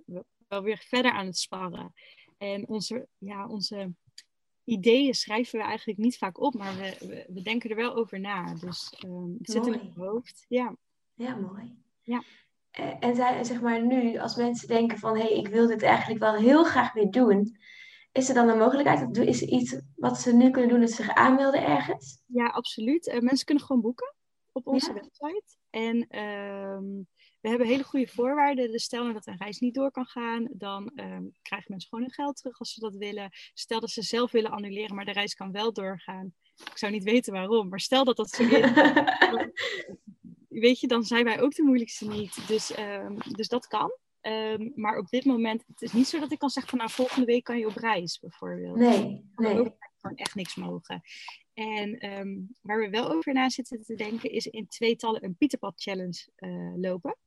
wel 0.47 0.61
weer 0.61 0.83
verder 0.87 1.11
aan 1.11 1.25
het 1.25 1.37
sparren. 1.37 1.93
En 2.37 2.67
onze, 2.67 3.07
ja, 3.17 3.47
onze 3.47 3.93
ideeën 4.63 5.13
schrijven 5.13 5.59
we 5.59 5.65
eigenlijk 5.65 5.99
niet 5.99 6.17
vaak 6.17 6.41
op, 6.41 6.53
maar 6.53 6.75
we, 6.75 6.95
we, 6.99 7.25
we 7.27 7.41
denken 7.41 7.69
er 7.69 7.75
wel 7.75 7.95
over 7.95 8.19
na. 8.19 8.53
Dus 8.53 9.03
um, 9.05 9.35
het 9.37 9.51
zit 9.51 9.65
in 9.65 9.73
het 9.73 9.95
hoofd. 9.95 10.45
Ja, 10.47 10.75
ja 11.13 11.35
mooi. 11.35 11.75
Ja. 12.01 12.23
En 12.99 13.15
zeg 13.45 13.61
maar 13.61 13.85
nu, 13.85 14.17
als 14.17 14.35
mensen 14.35 14.67
denken 14.67 14.97
van 14.97 15.17
hé, 15.17 15.23
hey, 15.23 15.37
ik 15.37 15.47
wil 15.47 15.67
dit 15.67 15.81
eigenlijk 15.81 16.19
wel 16.19 16.35
heel 16.35 16.63
graag 16.63 16.93
weer 16.93 17.11
doen 17.11 17.57
is 18.13 18.29
er 18.29 18.35
dan 18.35 18.49
een 18.49 18.57
mogelijkheid? 18.57 19.17
Is 19.17 19.41
er 19.41 19.47
iets 19.47 19.77
wat 19.95 20.19
ze 20.19 20.35
nu 20.35 20.49
kunnen 20.49 20.69
doen 20.69 20.79
dat 20.79 20.89
ze 20.89 21.03
zich 21.03 21.15
aanmelden 21.15 21.65
ergens? 21.65 22.21
Ja, 22.25 22.47
absoluut. 22.47 23.07
Uh, 23.07 23.19
mensen 23.19 23.45
kunnen 23.45 23.63
gewoon 23.63 23.81
boeken 23.81 24.15
op 24.51 24.67
onze 24.67 24.93
website. 24.93 25.43
En 25.69 26.19
um, 26.19 27.07
we 27.41 27.49
hebben 27.49 27.67
hele 27.67 27.83
goede 27.83 28.07
voorwaarden. 28.07 28.71
Dus 28.71 28.83
stel 28.83 29.01
nou 29.01 29.13
dat 29.13 29.27
een 29.27 29.37
reis 29.37 29.59
niet 29.59 29.73
door 29.73 29.91
kan 29.91 30.05
gaan, 30.05 30.47
dan 30.51 30.91
um, 30.95 31.31
krijgen 31.41 31.71
mensen 31.71 31.89
gewoon 31.89 32.03
hun 32.03 32.13
geld 32.13 32.35
terug 32.35 32.59
als 32.59 32.73
ze 32.73 32.79
dat 32.79 32.95
willen. 32.95 33.29
Stel 33.53 33.79
dat 33.79 33.89
ze 33.89 34.01
zelf 34.01 34.31
willen 34.31 34.51
annuleren, 34.51 34.95
maar 34.95 35.05
de 35.05 35.11
reis 35.11 35.33
kan 35.33 35.51
wel 35.51 35.73
doorgaan. 35.73 36.33
Ik 36.55 36.77
zou 36.77 36.91
niet 36.91 37.03
weten 37.03 37.33
waarom, 37.33 37.69
maar 37.69 37.79
stel 37.79 38.03
dat 38.03 38.17
dat 38.17 38.29
zo 38.29 38.43
is. 38.43 38.71
weet 40.47 40.79
je, 40.79 40.87
dan 40.87 41.03
zijn 41.03 41.23
wij 41.23 41.41
ook 41.41 41.55
de 41.55 41.63
moeilijkste 41.63 42.07
niet. 42.07 42.47
Dus, 42.47 42.71
ehm, 42.71 43.17
dus 43.31 43.47
dat 43.47 43.67
kan. 43.67 43.91
Ehm, 44.23 44.69
maar 44.75 44.97
op 44.97 45.09
dit 45.09 45.25
moment, 45.25 45.63
het 45.67 45.81
is 45.81 45.91
niet 45.91 46.07
zo 46.07 46.19
dat 46.19 46.31
ik 46.31 46.39
kan 46.39 46.49
zeggen 46.49 46.69
van 46.69 46.79
nou 46.79 46.91
volgende 46.91 47.25
week 47.25 47.43
kan 47.43 47.57
je 47.57 47.67
op 47.67 47.75
reis 47.75 48.19
bijvoorbeeld. 48.19 48.75
Nee, 48.75 49.29
nee. 49.35 49.59
Ook 49.59 49.75
gewoon 49.97 50.17
echt 50.17 50.35
niks 50.35 50.55
mogen. 50.55 51.01
En 51.53 51.97
ehm, 51.97 52.39
waar 52.61 52.79
we 52.79 52.89
wel 52.89 53.11
over 53.11 53.33
na 53.33 53.49
zitten 53.49 53.83
te 53.83 53.95
denken 53.95 54.31
is 54.31 54.47
in 54.47 54.67
tweetallen 54.67 55.23
een 55.23 55.35
Pieterpad 55.35 55.81
Challenge 55.81 56.27
uh, 56.37 56.73
lopen. 56.75 57.17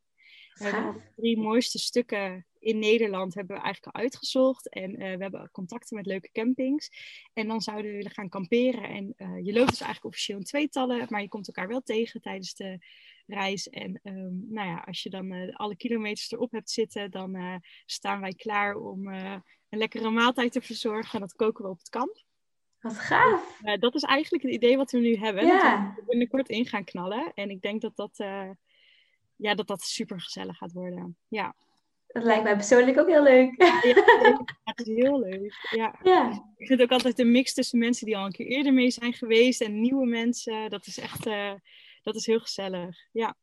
de 0.54 1.00
drie 1.16 1.38
mooiste 1.38 1.78
stukken 1.78 2.46
in 2.58 2.78
Nederland 2.78 3.34
hebben 3.34 3.56
we 3.56 3.62
eigenlijk 3.62 3.96
al 3.96 4.02
uitgezocht. 4.02 4.68
En 4.68 4.90
uh, 4.90 4.96
we 4.98 5.22
hebben 5.22 5.50
contacten 5.52 5.96
met 5.96 6.06
leuke 6.06 6.30
campings. 6.32 6.90
En 7.32 7.48
dan 7.48 7.60
zouden 7.60 7.90
we 7.90 7.96
willen 7.96 8.10
gaan 8.10 8.28
kamperen. 8.28 8.88
En 8.88 9.14
uh, 9.16 9.44
je 9.44 9.52
loopt 9.52 9.70
dus 9.70 9.80
eigenlijk 9.80 10.04
officieel 10.04 10.38
in 10.38 10.44
tweetallen, 10.44 11.06
maar 11.08 11.22
je 11.22 11.28
komt 11.28 11.46
elkaar 11.46 11.68
wel 11.68 11.82
tegen 11.82 12.20
tijdens 12.20 12.54
de 12.54 12.78
reis. 13.26 13.68
En 13.68 14.00
um, 14.02 14.46
nou 14.48 14.68
ja, 14.68 14.82
als 14.86 15.02
je 15.02 15.10
dan 15.10 15.32
uh, 15.32 15.56
alle 15.56 15.76
kilometers 15.76 16.30
erop 16.30 16.52
hebt 16.52 16.70
zitten, 16.70 17.10
dan 17.10 17.62
staan 17.86 18.20
wij 18.20 18.32
klaar 18.32 18.74
om 18.74 19.08
een 19.08 19.42
lekkere 19.68 20.10
maaltijd 20.10 20.52
te 20.52 20.60
verzorgen. 20.60 21.14
En 21.14 21.20
dat 21.20 21.34
koken 21.34 21.64
we 21.64 21.70
op 21.70 21.78
het 21.78 21.88
kamp. 21.88 22.24
Wat 22.80 22.98
gaaf! 22.98 23.58
Dus, 23.62 23.78
dat 23.78 23.94
is 23.94 24.02
eigenlijk 24.02 24.42
het 24.42 24.52
idee 24.52 24.76
wat 24.76 24.90
we 24.90 24.98
nu 24.98 25.16
hebben. 25.16 25.46
Ja. 25.46 25.86
Dat 25.86 25.94
we 25.96 26.04
binnenkort 26.06 26.48
in 26.48 26.66
gaan 26.66 26.84
knallen. 26.84 27.32
En 27.34 27.50
ik 27.50 27.62
denk 27.62 27.80
dat 27.80 27.96
dat, 27.96 28.16
ja, 29.36 29.54
dat, 29.54 29.66
dat 29.66 29.82
super 29.82 30.20
gezellig 30.20 30.56
gaat 30.56 30.72
worden. 30.72 31.16
Ja. 31.28 31.54
Dat 32.06 32.24
lijkt 32.24 32.42
mij 32.42 32.54
persoonlijk 32.54 32.98
ook 32.98 33.08
heel 33.08 33.22
leuk. 33.22 33.62
Ja, 33.62 33.80
het 34.64 34.86
is 34.86 34.86
heel 34.86 35.18
leuk. 35.18 35.68
Ja. 35.70 35.98
ja. 36.02 36.52
Ik 36.56 36.66
vind 36.66 36.82
ook 36.82 36.90
altijd 36.90 37.18
een 37.18 37.30
mix 37.30 37.54
tussen 37.54 37.78
mensen 37.78 38.06
die 38.06 38.16
al 38.16 38.24
een 38.24 38.32
keer 38.32 38.46
eerder 38.46 38.72
mee 38.72 38.90
zijn 38.90 39.12
geweest 39.12 39.60
en 39.60 39.80
nieuwe 39.80 40.06
mensen. 40.06 40.70
Dat 40.70 40.86
is 40.86 40.98
echt 40.98 41.26
uh, 41.26 41.52
dat 42.06 42.14
is 42.16 42.26
heel 42.26 42.40
gezellig. 42.40 42.96
Ja. 43.12 43.36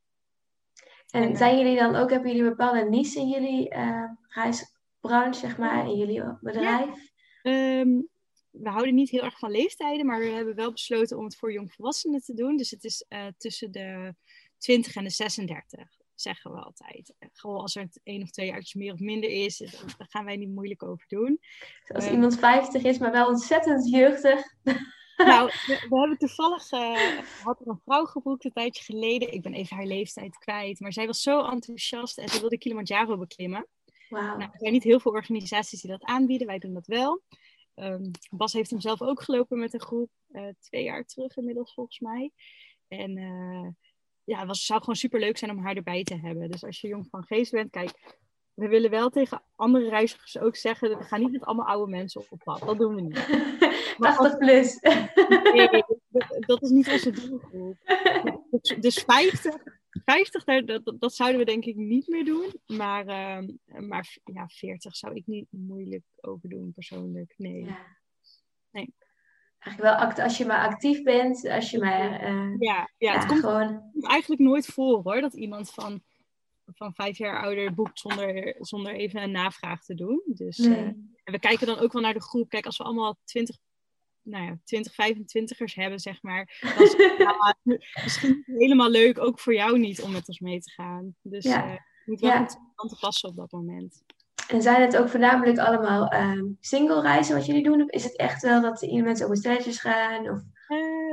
En, 1.10 1.24
en 1.24 1.36
zijn 1.36 1.58
jullie 1.58 1.78
dan 1.78 1.96
ook, 1.96 2.10
hebben 2.10 2.32
jullie 2.32 2.50
bepaalde 2.50 2.90
niche 2.90 3.20
in 3.20 3.30
jullie 3.30 3.74
uh, 3.74 4.10
reisbranche, 4.28 5.40
zeg 5.40 5.58
maar, 5.58 5.86
in 5.86 5.98
jullie 5.98 6.24
bedrijf? 6.42 7.12
Ja. 7.42 7.80
Um, 7.80 8.10
we 8.50 8.70
houden 8.70 8.96
niet 8.96 9.10
heel 9.10 9.24
erg 9.24 9.40
van 9.40 9.52
leeftijden, 9.52 10.06
maar 10.06 10.20
we 10.20 10.26
hebben 10.26 10.56
wel 10.56 10.72
besloten 10.72 11.18
om 11.18 11.24
het 11.24 11.36
voor 11.36 11.54
jongvolwassenen 11.54 12.22
te 12.22 12.34
doen. 12.34 12.58
Dus 12.58 12.70
het 12.72 12.84
is 12.84 13.06
uh, 13.10 13.26
tussen 13.38 13.72
de 13.72 14.16
20 14.58 14.96
en 14.96 15.04
de 15.04 15.10
36 15.10 16.02
zeggen 16.16 16.52
we 16.52 16.58
altijd. 16.58 17.14
Gewoon 17.34 17.62
als 17.62 17.76
er 17.76 17.88
één 18.04 18.22
of 18.22 18.30
twee 18.30 18.48
jaartjes 18.48 18.74
meer 18.74 18.94
of 18.94 19.00
minder 19.00 19.30
is, 19.30 19.58
daar 19.98 20.08
gaan 20.10 20.26
wij 20.26 20.38
niet 20.38 20.50
moeilijk 20.50 20.84
over 20.84 21.06
doen. 21.08 21.40
Als 21.88 22.06
uh, 22.06 22.12
iemand 22.12 22.40
50 22.40 22.84
is, 22.84 22.98
maar 22.98 23.12
wel 23.12 23.28
ontzettend 23.28 23.90
jeugdig. 23.90 24.42
Nou, 25.18 25.52
we, 25.68 25.86
we 25.90 26.00
hebben 26.00 26.18
toevallig, 26.18 26.72
uh, 26.72 27.20
had 27.44 27.60
er 27.60 27.68
een 27.68 27.82
vrouw 27.86 28.06
geboekt 28.06 28.46
een 28.46 28.52
tijdje 28.52 28.84
geleden. 28.84 29.34
Ik 29.34 29.42
ben 29.42 29.54
even 29.54 29.76
haar 29.76 29.86
leeftijd 29.86 30.38
kwijt. 30.38 30.80
Maar 30.80 30.94
zij 30.94 31.06
was 31.06 31.22
zo 31.22 31.46
enthousiast 31.46 32.18
en 32.18 32.30
ze 32.30 32.40
wilde 32.40 32.58
Kilimanjaro 32.58 33.18
beklimmen. 33.18 33.68
Wow. 34.10 34.22
Nou, 34.22 34.42
er 34.42 34.60
zijn 34.60 34.74
niet 34.74 34.84
heel 34.84 35.00
veel 35.00 35.12
organisaties 35.12 35.82
die 35.82 35.92
dat 35.92 36.04
aanbieden. 36.04 36.48
Wij 36.48 36.60
doen 36.60 36.74
dat 36.74 36.88
wel. 36.88 37.22
Um, 37.76 38.12
Bas 38.30 38.54
heeft 38.54 38.70
hem 38.70 38.82
zelf 38.82 39.02
ook 39.02 39.24
gelopen 39.24 39.60
met 39.60 39.74
een 39.74 39.82
groep. 39.82 40.10
Uh, 40.32 40.48
twee 40.60 40.84
jaar 40.84 41.06
terug 41.06 41.38
inmiddels 41.38 41.74
volgens 41.74 42.00
mij. 42.00 42.32
En 42.88 43.18
uh, 43.18 43.70
ja, 44.24 44.38
het 44.40 44.48
was, 44.48 44.66
zou 44.66 44.80
gewoon 44.80 44.96
super 44.96 45.20
leuk 45.20 45.38
zijn 45.38 45.52
om 45.52 45.60
haar 45.60 45.76
erbij 45.76 46.04
te 46.04 46.20
hebben. 46.20 46.52
Dus 46.52 46.64
als 46.64 46.82
je 46.82 46.88
jong 46.88 47.08
van 47.10 47.24
geest 47.24 47.52
bent, 47.52 47.72
kijk, 47.72 48.18
we 48.54 48.68
willen 48.68 48.90
wel 48.90 49.10
tegen 49.10 49.42
andere 49.56 49.90
reizigers 49.90 50.38
ook 50.38 50.56
zeggen, 50.56 50.98
we 50.98 51.04
gaan 51.04 51.20
niet 51.20 51.32
met 51.32 51.44
allemaal 51.44 51.68
oude 51.68 51.92
mensen 51.92 52.22
op, 52.30 52.40
pad. 52.44 52.60
Dat 52.60 52.78
doen 52.78 52.96
we 52.96 53.02
niet. 53.02 53.16
80 53.98 54.38
plus. 54.38 54.80
Nee, 55.54 55.84
dat, 56.40 56.62
is 56.62 56.70
niet 56.70 56.92
onze 56.92 57.12
doelgroep. 57.12 57.78
Dus, 58.52 58.76
dus 58.80 59.04
50, 59.06 59.56
50 60.06 60.44
daar, 60.44 60.66
dat, 60.66 60.94
dat 61.00 61.14
zouden 61.14 61.40
we 61.40 61.46
denk 61.46 61.66
ik 61.66 61.76
niet 61.76 62.08
meer 62.08 62.26
doen. 62.26 62.54
Maar, 62.66 63.06
uh, 63.06 63.48
maar 63.80 64.18
ja, 64.24 64.48
40 64.48 64.96
zou 64.96 65.16
ik 65.16 65.28
niet 65.28 65.48
moeilijk 65.50 66.06
over 66.22 66.50
doen 66.50 66.72
persoonlijk. 66.74 67.34
Nee. 67.38 67.66
Ja. 67.66 67.78
nee 68.72 68.94
eigenlijk 69.64 70.16
wel 70.16 70.24
als 70.24 70.38
je 70.38 70.46
maar 70.46 70.68
actief 70.68 71.04
bent, 71.04 71.48
als 71.50 71.72
je 71.72 71.80
maar. 71.80 72.34
Uh, 72.34 72.56
ja, 72.60 72.90
ja, 72.98 73.14
het 73.14 73.26
komt 73.26 73.40
gewoon... 73.40 73.92
eigenlijk 74.02 74.42
nooit 74.42 74.66
voor 74.66 75.02
hoor, 75.04 75.22
dat 75.22 75.34
iemand 75.34 75.72
van, 75.72 76.02
van 76.66 76.94
vijf 76.94 77.18
jaar 77.18 77.44
ouder 77.44 77.74
boekt 77.74 78.00
zonder, 78.00 78.56
zonder 78.60 78.96
even 78.96 79.22
een 79.22 79.32
navraag 79.32 79.84
te 79.84 79.94
doen. 79.94 80.22
Dus 80.26 80.58
nee. 80.58 80.80
uh, 80.80 80.86
en 81.24 81.34
we 81.34 81.40
kijken 81.40 81.68
dan 81.68 81.80
ook 81.80 81.94
wel 81.94 82.02
naar 82.02 82.14
de 82.14 82.22
groep. 82.22 82.50
Kijk, 82.50 82.66
als 82.66 82.78
we 82.78 82.84
allemaal 82.84 83.20
20, 83.24 83.58
nou 84.22 84.46
ja, 84.46 84.58
20, 84.64 84.92
25ers 84.92 85.74
hebben, 85.74 86.00
zeg 86.00 86.22
maar. 86.22 86.60
Dan 86.62 86.84
is 86.84 86.98
het 86.98 87.18
nou, 87.64 87.80
misschien 88.04 88.44
helemaal 88.46 88.90
leuk, 88.90 89.20
ook 89.20 89.40
voor 89.40 89.54
jou 89.54 89.80
niet, 89.80 90.02
om 90.02 90.12
met 90.12 90.28
ons 90.28 90.40
mee 90.40 90.60
te 90.60 90.72
gaan. 90.72 91.16
Dus 91.22 91.44
ja. 91.44 91.66
uh, 91.66 91.72
je 91.74 92.12
moet 92.12 92.20
wel 92.20 92.30
ja. 92.30 92.38
aan 92.76 92.88
te 92.88 92.98
passen 93.00 93.30
op 93.30 93.36
dat 93.36 93.52
moment. 93.52 94.04
En 94.48 94.62
zijn 94.62 94.82
het 94.82 94.98
ook 94.98 95.10
voornamelijk 95.10 95.58
allemaal 95.58 96.14
um, 96.14 96.58
single 96.60 97.02
reizen 97.02 97.36
wat 97.36 97.46
jullie 97.46 97.64
doen? 97.64 97.82
Of 97.82 97.90
is 97.90 98.04
het 98.04 98.18
echt 98.18 98.42
wel 98.42 98.62
dat 98.62 98.82
mensen 98.82 99.28
op 99.28 99.36
stelletjes 99.36 99.80
gaan? 99.80 100.30
Of... 100.30 100.42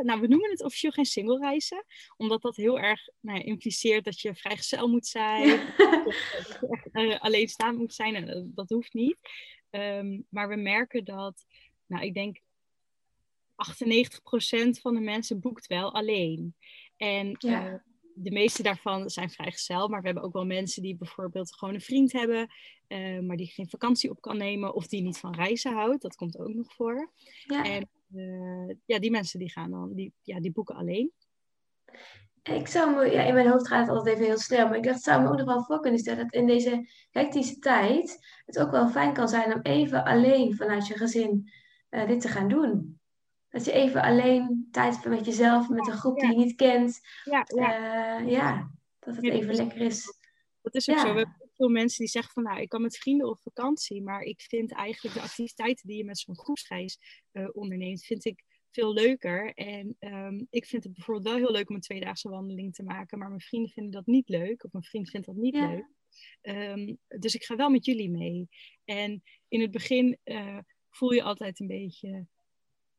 Nou, 0.04 0.20
we 0.20 0.26
noemen 0.26 0.50
het 0.50 0.64
officieel 0.64 0.92
geen 0.92 1.04
single 1.04 1.38
reizen. 1.38 1.84
Omdat 2.16 2.42
dat 2.42 2.56
heel 2.56 2.78
erg 2.78 3.08
nou 3.20 3.38
ja, 3.38 3.44
impliceert 3.44 4.04
dat 4.04 4.20
je 4.20 4.34
vrijgezel 4.34 4.88
moet 4.88 5.06
zijn. 5.06 5.48
dat 5.76 6.58
je 6.60 6.68
echt 6.70 6.88
uh, 6.92 7.20
alleen 7.20 7.48
staan 7.48 7.76
moet 7.76 7.94
zijn. 7.94 8.14
En 8.14 8.26
dat, 8.26 8.56
dat 8.56 8.68
hoeft 8.68 8.94
niet. 8.94 9.16
Um, 9.70 10.26
maar 10.28 10.48
we 10.48 10.56
merken 10.56 11.04
dat, 11.04 11.44
nou, 11.86 12.04
ik 12.04 12.14
denk 12.14 12.38
98% 12.38 12.40
van 14.80 14.94
de 14.94 15.00
mensen 15.00 15.40
boekt 15.40 15.66
wel 15.66 15.94
alleen. 15.94 16.54
En 16.96 17.36
ja. 17.38 17.72
uh, 17.72 17.74
de 18.14 18.30
meeste 18.30 18.62
daarvan 18.62 19.10
zijn 19.10 19.30
vrijgezel, 19.30 19.88
maar 19.88 20.00
we 20.00 20.06
hebben 20.06 20.24
ook 20.24 20.32
wel 20.32 20.46
mensen 20.46 20.82
die 20.82 20.96
bijvoorbeeld 20.96 21.54
gewoon 21.54 21.74
een 21.74 21.80
vriend 21.80 22.12
hebben, 22.12 22.48
uh, 22.88 23.20
maar 23.20 23.36
die 23.36 23.46
geen 23.46 23.68
vakantie 23.68 24.10
op 24.10 24.20
kan 24.20 24.36
nemen 24.36 24.74
of 24.74 24.86
die 24.86 25.02
niet 25.02 25.18
van 25.18 25.34
reizen 25.34 25.72
houdt. 25.72 26.02
Dat 26.02 26.16
komt 26.16 26.38
ook 26.38 26.54
nog 26.54 26.74
voor. 26.74 27.10
Ja. 27.46 27.64
En 27.64 27.88
uh, 28.14 28.74
ja, 28.84 28.98
die 28.98 29.10
mensen 29.10 29.38
die 29.38 29.50
gaan 29.50 29.70
dan, 29.70 29.92
die, 29.94 30.12
ja, 30.22 30.40
die 30.40 30.52
boeken 30.52 30.74
alleen. 30.74 31.12
Ik 32.42 32.66
zou 32.66 32.94
me, 32.94 33.10
ja, 33.10 33.22
in 33.22 33.34
mijn 33.34 33.48
hoofd 33.48 33.68
gaat 33.68 33.86
het 33.86 33.96
altijd 33.96 34.14
even 34.14 34.26
heel 34.26 34.38
snel, 34.38 34.68
maar 34.68 34.76
ik 34.76 34.82
dacht, 34.82 35.02
zou 35.02 35.22
me 35.22 35.28
ook 35.28 35.36
nog 35.36 35.46
wel 35.46 35.64
voor 35.64 35.80
kunnen 35.80 36.00
stellen 36.00 36.24
dat 36.24 36.32
in 36.34 36.46
deze 36.46 36.88
hectische 37.10 37.58
tijd 37.58 38.18
het 38.46 38.58
ook 38.58 38.70
wel 38.70 38.88
fijn 38.88 39.12
kan 39.12 39.28
zijn 39.28 39.54
om 39.54 39.60
even 39.62 40.04
alleen 40.04 40.56
vanuit 40.56 40.86
je 40.86 40.96
gezin 40.96 41.50
uh, 41.90 42.06
dit 42.06 42.20
te 42.20 42.28
gaan 42.28 42.48
doen. 42.48 42.98
Dat 43.48 43.64
je 43.64 43.72
even 43.72 44.02
alleen 44.02 44.68
tijd 44.70 44.94
hebt 44.94 45.08
met 45.08 45.24
jezelf, 45.24 45.68
met 45.68 45.86
een 45.86 45.92
groep 45.92 46.18
die 46.18 46.28
je 46.28 46.36
niet 46.36 46.56
kent. 46.56 47.00
Ja, 47.24 47.44
ja. 47.46 48.20
Uh, 48.20 48.30
ja 48.30 48.70
dat 48.98 49.16
het 49.16 49.24
even 49.24 49.54
lekker 49.54 49.80
is. 49.80 50.18
Dat 50.62 50.74
is 50.74 50.88
ook 50.88 50.98
zo. 50.98 51.14
We 51.14 51.26
veel 51.60 51.68
mensen 51.68 51.98
die 51.98 52.08
zeggen 52.08 52.32
van 52.32 52.42
nou, 52.42 52.60
ik 52.60 52.68
kan 52.68 52.82
met 52.82 52.98
vrienden 52.98 53.28
op 53.28 53.40
vakantie, 53.40 54.02
maar 54.02 54.22
ik 54.22 54.40
vind 54.40 54.72
eigenlijk 54.72 55.14
de 55.14 55.22
activiteiten 55.22 55.86
die 55.86 55.96
je 55.96 56.04
met 56.04 56.18
zo'n 56.18 56.38
groepsreis 56.38 56.98
uh, 57.32 57.48
onderneemt, 57.52 58.04
vind 58.04 58.24
ik 58.24 58.44
veel 58.70 58.92
leuker. 58.92 59.54
En 59.54 59.96
um, 59.98 60.46
ik 60.50 60.66
vind 60.66 60.84
het 60.84 60.92
bijvoorbeeld 60.92 61.26
wel 61.26 61.36
heel 61.36 61.52
leuk 61.52 61.68
om 61.68 61.74
een 61.74 61.80
tweedaagse 61.80 62.28
wandeling 62.28 62.74
te 62.74 62.82
maken, 62.82 63.18
maar 63.18 63.28
mijn 63.28 63.40
vrienden 63.40 63.70
vinden 63.70 63.92
dat 63.92 64.06
niet 64.06 64.28
leuk, 64.28 64.64
of 64.64 64.72
mijn 64.72 64.84
vriend 64.84 65.10
vindt 65.10 65.26
dat 65.26 65.36
niet 65.36 65.54
leuk. 65.54 65.86
Um, 66.42 66.98
dus 67.18 67.34
ik 67.34 67.44
ga 67.44 67.56
wel 67.56 67.70
met 67.70 67.84
jullie 67.84 68.10
mee. 68.10 68.48
En 68.84 69.22
in 69.48 69.60
het 69.60 69.70
begin 69.70 70.18
uh, 70.24 70.58
voel 70.90 71.12
je 71.12 71.22
altijd 71.22 71.60
een 71.60 71.66
beetje 71.66 72.26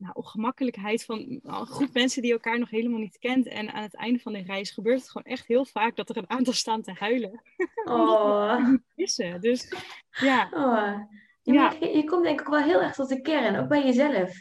nou, 0.01 0.13
ongemakkelijkheid 0.13 1.05
van 1.05 1.41
een 1.43 1.65
groep 1.65 1.93
mensen 1.93 2.21
die 2.21 2.31
elkaar 2.31 2.59
nog 2.59 2.69
helemaal 2.69 2.99
niet 2.99 3.17
kent. 3.19 3.47
En 3.47 3.73
aan 3.73 3.83
het 3.83 3.95
einde 3.95 4.19
van 4.19 4.33
de 4.33 4.41
reis 4.41 4.71
gebeurt 4.71 4.99
het 4.99 5.09
gewoon 5.09 5.31
echt 5.31 5.47
heel 5.47 5.65
vaak 5.65 5.95
dat 5.95 6.09
er 6.09 6.17
een 6.17 6.29
aantal 6.29 6.53
staan 6.53 6.81
te 6.81 6.91
huilen. 6.93 7.41
Oh. 7.83 8.67
missen. 8.95 9.41
Dus 9.41 9.73
ja. 10.09 10.49
Oh. 10.53 10.99
Je, 11.41 11.53
ja. 11.53 11.73
Je, 11.79 11.87
je, 11.97 12.03
komt 12.03 12.23
denk 12.23 12.41
ik 12.41 12.47
wel 12.47 12.61
heel 12.61 12.81
erg 12.81 12.93
tot 12.93 13.09
de 13.09 13.21
kern, 13.21 13.55
ook 13.55 13.67
bij 13.67 13.85
jezelf. 13.85 14.33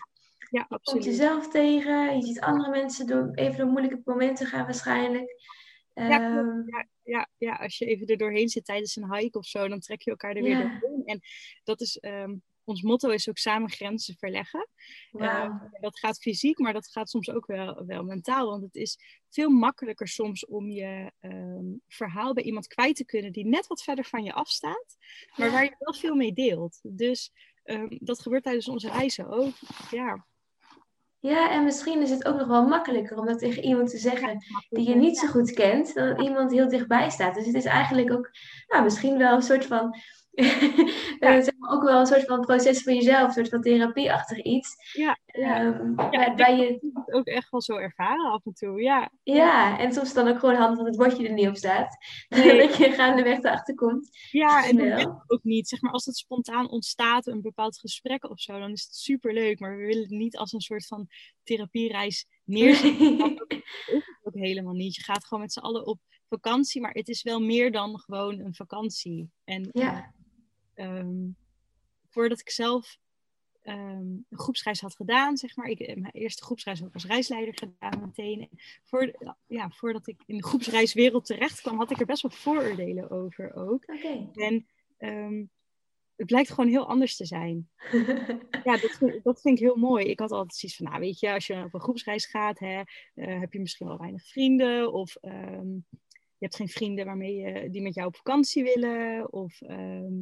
Ja, 0.50 0.66
absoluut. 0.68 0.80
Je 0.84 0.92
komt 0.92 1.04
jezelf 1.04 1.48
tegen, 1.48 2.16
je 2.16 2.22
ziet 2.22 2.40
andere 2.40 2.70
mensen 2.70 3.06
door 3.06 3.30
even 3.34 3.58
door 3.58 3.66
moeilijke 3.66 4.00
momenten 4.04 4.46
gaan 4.46 4.64
waarschijnlijk. 4.64 5.38
Ja, 5.94 6.38
um, 6.38 6.64
ja, 6.66 6.86
ja, 7.02 7.28
ja, 7.38 7.54
als 7.54 7.78
je 7.78 7.84
even 7.84 8.06
er 8.06 8.16
doorheen 8.16 8.48
zit 8.48 8.64
tijdens 8.64 8.96
een 8.96 9.14
hike 9.14 9.38
of 9.38 9.46
zo, 9.46 9.68
dan 9.68 9.80
trek 9.80 10.02
je 10.02 10.10
elkaar 10.10 10.36
er 10.36 10.42
weer 10.42 10.78
doorheen. 10.80 11.02
En 11.04 11.20
dat 11.64 11.80
is, 11.80 11.98
um, 12.00 12.42
ons 12.70 12.82
motto 12.82 13.08
is 13.08 13.28
ook 13.28 13.38
samen 13.38 13.70
grenzen 13.70 14.14
verleggen. 14.18 14.68
Wow. 15.10 15.22
Uh, 15.22 15.62
dat 15.80 15.98
gaat 15.98 16.18
fysiek, 16.18 16.58
maar 16.58 16.72
dat 16.72 16.90
gaat 16.90 17.10
soms 17.10 17.30
ook 17.30 17.46
wel, 17.46 17.86
wel 17.86 18.02
mentaal. 18.02 18.46
Want 18.46 18.62
het 18.62 18.74
is 18.74 18.98
veel 19.30 19.50
makkelijker 19.50 20.08
soms 20.08 20.46
om 20.46 20.70
je 20.70 21.12
um, 21.20 21.80
verhaal 21.88 22.32
bij 22.34 22.42
iemand 22.42 22.66
kwijt 22.66 22.96
te 22.96 23.04
kunnen 23.04 23.32
die 23.32 23.46
net 23.46 23.66
wat 23.66 23.82
verder 23.82 24.04
van 24.04 24.24
je 24.24 24.32
afstaat, 24.32 24.96
maar 25.36 25.46
ja. 25.46 25.52
waar 25.52 25.64
je 25.64 25.74
wel 25.78 25.94
veel 25.94 26.14
mee 26.14 26.32
deelt. 26.32 26.80
Dus 26.82 27.32
um, 27.64 27.98
dat 28.00 28.20
gebeurt 28.20 28.42
tijdens 28.42 28.68
onze 28.68 28.90
reizen 28.90 29.28
ook. 29.28 29.54
Ja. 29.90 30.28
Ja, 31.20 31.50
en 31.50 31.64
misschien 31.64 32.02
is 32.02 32.10
het 32.10 32.26
ook 32.26 32.38
nog 32.38 32.48
wel 32.48 32.66
makkelijker 32.66 33.18
om 33.18 33.26
dat 33.26 33.38
tegen 33.38 33.64
iemand 33.64 33.90
te 33.90 33.98
zeggen 33.98 34.44
die 34.68 34.88
je 34.88 34.94
niet 34.94 35.18
zo 35.18 35.26
goed 35.26 35.52
kent, 35.52 35.94
dan 35.94 36.20
iemand 36.20 36.50
heel 36.50 36.68
dichtbij 36.68 37.10
staat. 37.10 37.34
Dus 37.34 37.46
het 37.46 37.54
is 37.54 37.64
eigenlijk 37.64 38.12
ook 38.12 38.30
nou, 38.66 38.84
misschien 38.84 39.18
wel 39.18 39.34
een 39.34 39.42
soort 39.42 39.66
van 39.66 39.96
ja. 41.20 41.34
is 41.34 41.50
ook 41.68 41.82
wel 41.82 42.00
een 42.00 42.06
soort 42.06 42.24
van 42.24 42.40
proces 42.40 42.82
voor 42.82 42.92
jezelf, 42.92 43.26
een 43.26 43.32
soort 43.32 43.48
van 43.48 43.62
therapieachtig 43.62 44.42
iets. 44.42 44.76
Ja, 44.92 45.18
ja. 45.26 45.64
Um, 45.64 45.94
ja 46.10 46.34
bij 46.34 46.56
je... 46.56 46.92
ook 47.06 47.26
echt 47.26 47.50
wel 47.50 47.62
zo 47.62 47.76
ervaren 47.76 48.30
af 48.30 48.44
en 48.44 48.52
toe, 48.52 48.82
ja. 48.82 49.10
Ja, 49.22 49.78
en 49.78 49.92
soms 49.92 50.12
dan 50.12 50.28
ook 50.28 50.38
gewoon 50.38 50.54
handig 50.54 50.78
dat 50.78 50.86
het 50.86 50.96
bordje 50.96 51.28
er 51.28 51.34
niet 51.34 51.48
op 51.48 51.56
staat. 51.56 51.96
Nee. 52.28 52.58
dat 52.58 52.76
je 52.76 52.90
gaandeweg 52.90 53.38
erachter 53.38 53.74
komt. 53.74 54.08
Ja, 54.30 54.68
en 54.68 54.76
dat 54.76 55.24
ook 55.26 55.42
niet. 55.42 55.68
Zeg 55.68 55.80
maar, 55.80 55.92
als 55.92 56.04
het 56.04 56.16
spontaan 56.16 56.70
ontstaat, 56.70 57.26
een 57.26 57.40
bepaald 57.40 57.78
gesprek 57.78 58.30
of 58.30 58.40
zo, 58.40 58.58
dan 58.58 58.70
is 58.70 58.82
het 58.82 58.94
super 58.94 59.32
leuk. 59.32 59.60
Maar 59.60 59.76
we 59.76 59.86
willen 59.86 60.02
het 60.02 60.10
niet 60.10 60.36
als 60.36 60.52
een 60.52 60.60
soort 60.60 60.86
van 60.86 61.08
therapiereis 61.42 62.26
neerzetten. 62.44 63.18
dat 63.36 63.58
is 63.86 64.18
ook 64.22 64.34
helemaal 64.34 64.74
niet. 64.74 64.94
Je 64.94 65.02
gaat 65.02 65.24
gewoon 65.24 65.42
met 65.42 65.52
z'n 65.52 65.58
allen 65.58 65.86
op 65.86 65.98
vakantie, 66.28 66.80
maar 66.80 66.92
het 66.92 67.08
is 67.08 67.22
wel 67.22 67.40
meer 67.40 67.72
dan 67.72 67.98
gewoon 67.98 68.38
een 68.38 68.54
vakantie. 68.54 69.30
En 69.44 69.68
ja. 69.72 70.14
Ehm, 70.80 71.28
voordat 72.08 72.40
ik 72.40 72.50
zelf 72.50 72.98
ehm, 73.62 73.76
een 73.98 74.26
groepsreis 74.30 74.80
had 74.80 74.96
gedaan, 74.96 75.36
zeg 75.36 75.56
maar. 75.56 75.66
Ik 75.66 75.78
heb 75.78 75.98
mijn 75.98 76.12
eerste 76.12 76.44
groepsreis 76.44 76.84
ook 76.84 76.94
als 76.94 77.06
reisleider 77.06 77.54
gedaan 77.58 78.00
meteen. 78.00 78.48
Voor, 78.84 79.34
ja, 79.46 79.70
voordat 79.70 80.06
ik 80.06 80.22
in 80.26 80.36
de 80.36 80.44
groepsreiswereld 80.44 81.26
terecht 81.26 81.60
kwam, 81.60 81.78
had 81.78 81.90
ik 81.90 82.00
er 82.00 82.06
best 82.06 82.22
wel 82.22 82.30
vooroordelen 82.30 83.10
over 83.10 83.54
ook. 83.54 83.84
En 84.34 84.66
um, 84.98 85.50
het 86.16 86.26
blijkt 86.26 86.50
gewoon 86.50 86.70
heel 86.70 86.88
anders 86.88 87.16
te 87.16 87.26
zijn. 87.26 87.68
ja, 88.64 88.76
dat 88.76 88.90
vind, 88.98 89.24
dat 89.24 89.40
vind 89.40 89.58
ik 89.58 89.64
heel 89.64 89.76
mooi. 89.76 90.06
Ik 90.06 90.18
had 90.18 90.30
altijd 90.30 90.54
zoiets 90.54 90.78
van, 90.78 90.86
nou 90.86 91.00
weet 91.00 91.20
je, 91.20 91.32
als 91.32 91.46
je 91.46 91.62
op 91.64 91.74
een 91.74 91.80
groepsreis 91.80 92.26
gaat, 92.26 92.58
hè, 92.58 92.82
uh, 93.14 93.40
heb 93.40 93.52
je 93.52 93.60
misschien 93.60 93.86
wel 93.86 93.98
weinig 93.98 94.26
vrienden. 94.26 94.92
Of 94.92 95.16
je 96.40 96.46
hebt 96.46 96.56
geen 96.56 96.68
vrienden 96.68 97.04
waarmee 97.04 97.34
je, 97.34 97.70
die 97.70 97.82
met 97.82 97.94
jou 97.94 98.06
op 98.06 98.16
vakantie 98.16 98.62
willen. 98.64 99.32
Of 99.32 99.60
ehm, 99.60 100.12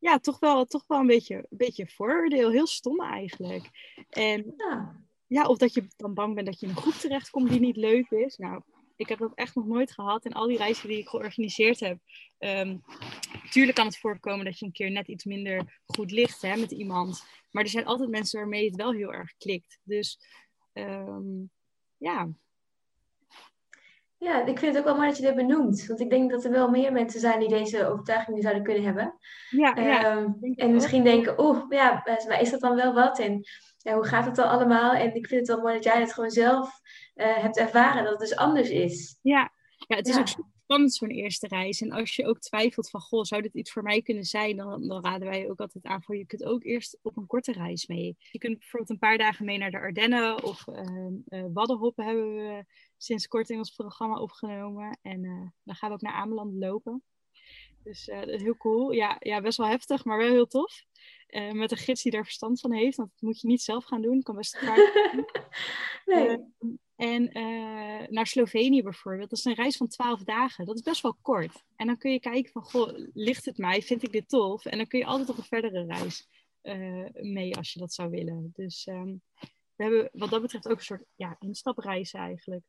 ja, 0.00 0.18
toch 0.18 0.38
wel, 0.38 0.64
toch 0.64 0.84
wel 0.86 0.98
een 0.98 1.06
beetje, 1.06 1.36
een 1.36 1.46
beetje 1.48 1.86
vooroordeel. 1.86 2.50
Heel 2.50 2.66
stom 2.66 3.00
eigenlijk. 3.00 3.70
En 4.08 4.54
ja. 4.56 4.96
ja, 5.26 5.46
of 5.46 5.58
dat 5.58 5.74
je 5.74 5.86
dan 5.96 6.14
bang 6.14 6.34
bent 6.34 6.46
dat 6.46 6.60
je 6.60 6.66
in 6.66 6.72
een 6.72 6.78
groep 6.78 6.94
terechtkomt 6.94 7.50
die 7.50 7.60
niet 7.60 7.76
leuk 7.76 8.10
is. 8.10 8.36
Nou, 8.36 8.62
ik 8.96 9.08
heb 9.08 9.18
dat 9.18 9.34
echt 9.34 9.54
nog 9.54 9.66
nooit 9.66 9.92
gehad. 9.92 10.24
En 10.24 10.32
al 10.32 10.46
die 10.46 10.56
reizen 10.56 10.88
die 10.88 10.98
ik 10.98 11.08
georganiseerd 11.08 11.80
heb. 11.80 11.98
Um, 12.38 12.82
tuurlijk 13.50 13.76
kan 13.76 13.86
het 13.86 13.98
voorkomen 13.98 14.44
dat 14.44 14.58
je 14.58 14.64
een 14.66 14.72
keer 14.72 14.90
net 14.90 15.08
iets 15.08 15.24
minder 15.24 15.80
goed 15.86 16.10
ligt 16.10 16.42
hè, 16.42 16.56
met 16.56 16.70
iemand. 16.70 17.24
Maar 17.50 17.62
er 17.62 17.68
zijn 17.68 17.86
altijd 17.86 18.10
mensen 18.10 18.40
waarmee 18.40 18.66
het 18.66 18.76
wel 18.76 18.92
heel 18.92 19.12
erg 19.12 19.36
klikt. 19.36 19.78
Dus 19.82 20.18
um, 20.72 21.50
ja, 21.96 22.28
ja, 24.20 24.44
ik 24.44 24.58
vind 24.58 24.74
het 24.74 24.78
ook 24.78 24.84
wel 24.84 24.96
mooi 24.96 25.08
dat 25.08 25.16
je 25.16 25.22
dit 25.22 25.34
benoemt. 25.34 25.86
Want 25.86 26.00
ik 26.00 26.10
denk 26.10 26.30
dat 26.30 26.44
er 26.44 26.50
wel 26.50 26.70
meer 26.70 26.92
mensen 26.92 27.20
zijn 27.20 27.38
die 27.40 27.48
deze 27.48 27.86
overtuiging 27.86 28.42
zouden 28.42 28.62
kunnen 28.62 28.84
hebben. 28.84 29.18
Ja, 29.50 29.74
ja 29.76 30.04
ehm, 30.04 30.32
en 30.54 30.72
misschien 30.72 31.04
denken, 31.04 31.40
oeh, 31.40 31.64
ja, 31.68 32.02
maar 32.28 32.40
is 32.40 32.50
dat 32.50 32.60
dan 32.60 32.76
wel 32.76 32.94
wat? 32.94 33.18
En 33.18 33.44
ja, 33.78 33.94
hoe 33.94 34.06
gaat 34.06 34.24
het 34.24 34.34
dan 34.34 34.48
allemaal? 34.48 34.92
En 34.92 35.14
ik 35.14 35.26
vind 35.26 35.40
het 35.40 35.48
wel 35.48 35.60
mooi 35.60 35.74
dat 35.74 35.84
jij 35.84 36.00
het 36.00 36.12
gewoon 36.12 36.30
zelf 36.30 36.80
uh, 37.14 37.36
hebt 37.36 37.56
ervaren, 37.56 38.02
dat 38.02 38.12
het 38.12 38.20
dus 38.20 38.36
anders 38.36 38.70
is. 38.70 39.18
Ja, 39.22 39.52
ja 39.76 39.96
het 39.96 40.08
is 40.08 40.18
ook 40.18 40.28
spannend 40.70 40.94
zo'n 40.94 41.08
eerste 41.08 41.46
reis. 41.46 41.80
En 41.80 41.92
als 41.92 42.16
je 42.16 42.26
ook 42.26 42.40
twijfelt 42.40 42.90
van, 42.90 43.00
goh, 43.00 43.22
zou 43.24 43.42
dit 43.42 43.54
iets 43.54 43.72
voor 43.72 43.82
mij 43.82 44.02
kunnen 44.02 44.24
zijn? 44.24 44.56
Dan, 44.56 44.88
dan 44.88 45.04
raden 45.04 45.28
wij 45.28 45.50
ook 45.50 45.60
altijd 45.60 45.84
aan 45.84 46.02
voor, 46.02 46.16
je 46.16 46.26
kunt 46.26 46.44
ook 46.44 46.64
eerst 46.64 46.98
op 47.02 47.16
een 47.16 47.26
korte 47.26 47.52
reis 47.52 47.86
mee. 47.86 48.16
Je 48.30 48.38
kunt 48.38 48.58
bijvoorbeeld 48.58 48.90
een 48.90 48.98
paar 48.98 49.18
dagen 49.18 49.44
mee 49.44 49.58
naar 49.58 49.70
de 49.70 49.78
Ardennen 49.78 50.42
of 50.42 50.64
uh, 50.66 51.44
Waddenhoppen 51.52 52.04
hebben 52.04 52.34
we 52.34 52.64
sinds 52.96 53.28
kort 53.28 53.50
in 53.50 53.58
ons 53.58 53.70
programma 53.70 54.18
opgenomen. 54.20 54.98
En 55.02 55.24
uh, 55.24 55.48
dan 55.62 55.74
gaan 55.74 55.88
we 55.88 55.94
ook 55.94 56.00
naar 56.00 56.12
Ameland 56.12 56.54
lopen. 56.54 57.02
Dus 57.82 58.04
dat 58.04 58.28
is 58.28 58.42
heel 58.42 58.56
cool. 58.56 58.92
Ja, 58.92 59.16
ja, 59.18 59.40
best 59.40 59.58
wel 59.58 59.66
heftig, 59.66 60.04
maar 60.04 60.18
wel 60.18 60.30
heel 60.30 60.46
tof. 60.46 60.84
met 61.52 61.70
een 61.70 61.76
gids 61.76 62.02
die 62.02 62.12
daar 62.12 62.24
verstand 62.24 62.60
van 62.60 62.72
heeft. 62.72 62.96
Want 62.96 63.10
dat 63.10 63.20
moet 63.20 63.40
je 63.40 63.46
niet 63.46 63.62
zelf 63.62 63.84
gaan 63.84 64.02
doen. 64.02 64.22
Kan 64.22 64.36
best 64.36 64.60
nee. 66.04 66.38
En 67.00 67.38
uh, 67.38 68.08
naar 68.08 68.26
Slovenië 68.26 68.82
bijvoorbeeld, 68.82 69.30
dat 69.30 69.38
is 69.38 69.44
een 69.44 69.54
reis 69.54 69.76
van 69.76 69.88
12 69.88 70.22
dagen. 70.22 70.64
Dat 70.64 70.74
is 70.74 70.82
best 70.82 71.02
wel 71.02 71.16
kort. 71.22 71.64
En 71.76 71.86
dan 71.86 71.98
kun 71.98 72.12
je 72.12 72.20
kijken 72.20 72.52
van, 72.52 72.62
goh, 72.62 72.92
ligt 73.12 73.44
het 73.44 73.58
mij? 73.58 73.82
Vind 73.82 74.02
ik 74.02 74.12
dit 74.12 74.28
tof? 74.28 74.64
En 74.64 74.76
dan 74.76 74.86
kun 74.86 74.98
je 74.98 75.04
altijd 75.04 75.28
op 75.28 75.36
een 75.36 75.44
verdere 75.44 75.84
reis 75.84 76.28
uh, 76.62 77.06
mee 77.12 77.56
als 77.56 77.72
je 77.72 77.78
dat 77.78 77.92
zou 77.92 78.10
willen. 78.10 78.50
Dus 78.52 78.86
um, 78.86 79.22
we 79.76 79.82
hebben 79.82 80.08
wat 80.12 80.30
dat 80.30 80.42
betreft 80.42 80.68
ook 80.68 80.78
een 80.78 80.84
soort 80.84 81.04
ja, 81.14 81.36
instapreizen 81.38 82.20
eigenlijk. 82.20 82.62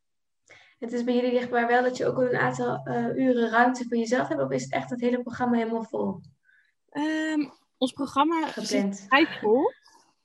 Het 0.78 0.92
is 0.92 1.04
bij 1.04 1.14
jullie 1.14 1.32
lichtbaar 1.32 1.66
wel 1.66 1.82
dat 1.82 1.96
je 1.96 2.06
ook 2.06 2.18
een 2.18 2.36
aantal 2.36 2.88
uh, 2.88 3.16
uren 3.16 3.50
ruimte 3.50 3.84
voor 3.88 3.96
jezelf 3.96 4.28
hebt? 4.28 4.40
Of 4.40 4.50
is 4.50 4.62
het 4.62 4.72
echt 4.72 4.90
het 4.90 5.00
hele 5.00 5.22
programma 5.22 5.56
helemaal 5.56 5.84
vol? 5.84 6.20
Um, 6.92 7.52
ons 7.78 7.92
programma 7.92 8.56
is 8.56 9.04
vrij 9.08 9.26
vol. 9.40 9.72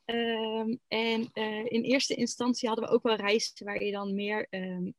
Um, 0.10 0.80
en 0.88 1.30
uh, 1.34 1.66
in 1.66 1.82
eerste 1.82 2.16
instantie 2.16 2.68
hadden 2.68 2.88
we 2.88 2.94
ook 2.94 3.04
wel 3.04 3.16
reizen 3.16 3.66
waar 3.66 3.84
je 3.84 3.92
dan 3.92 4.16
meer 4.16 4.48
um, 4.50 4.94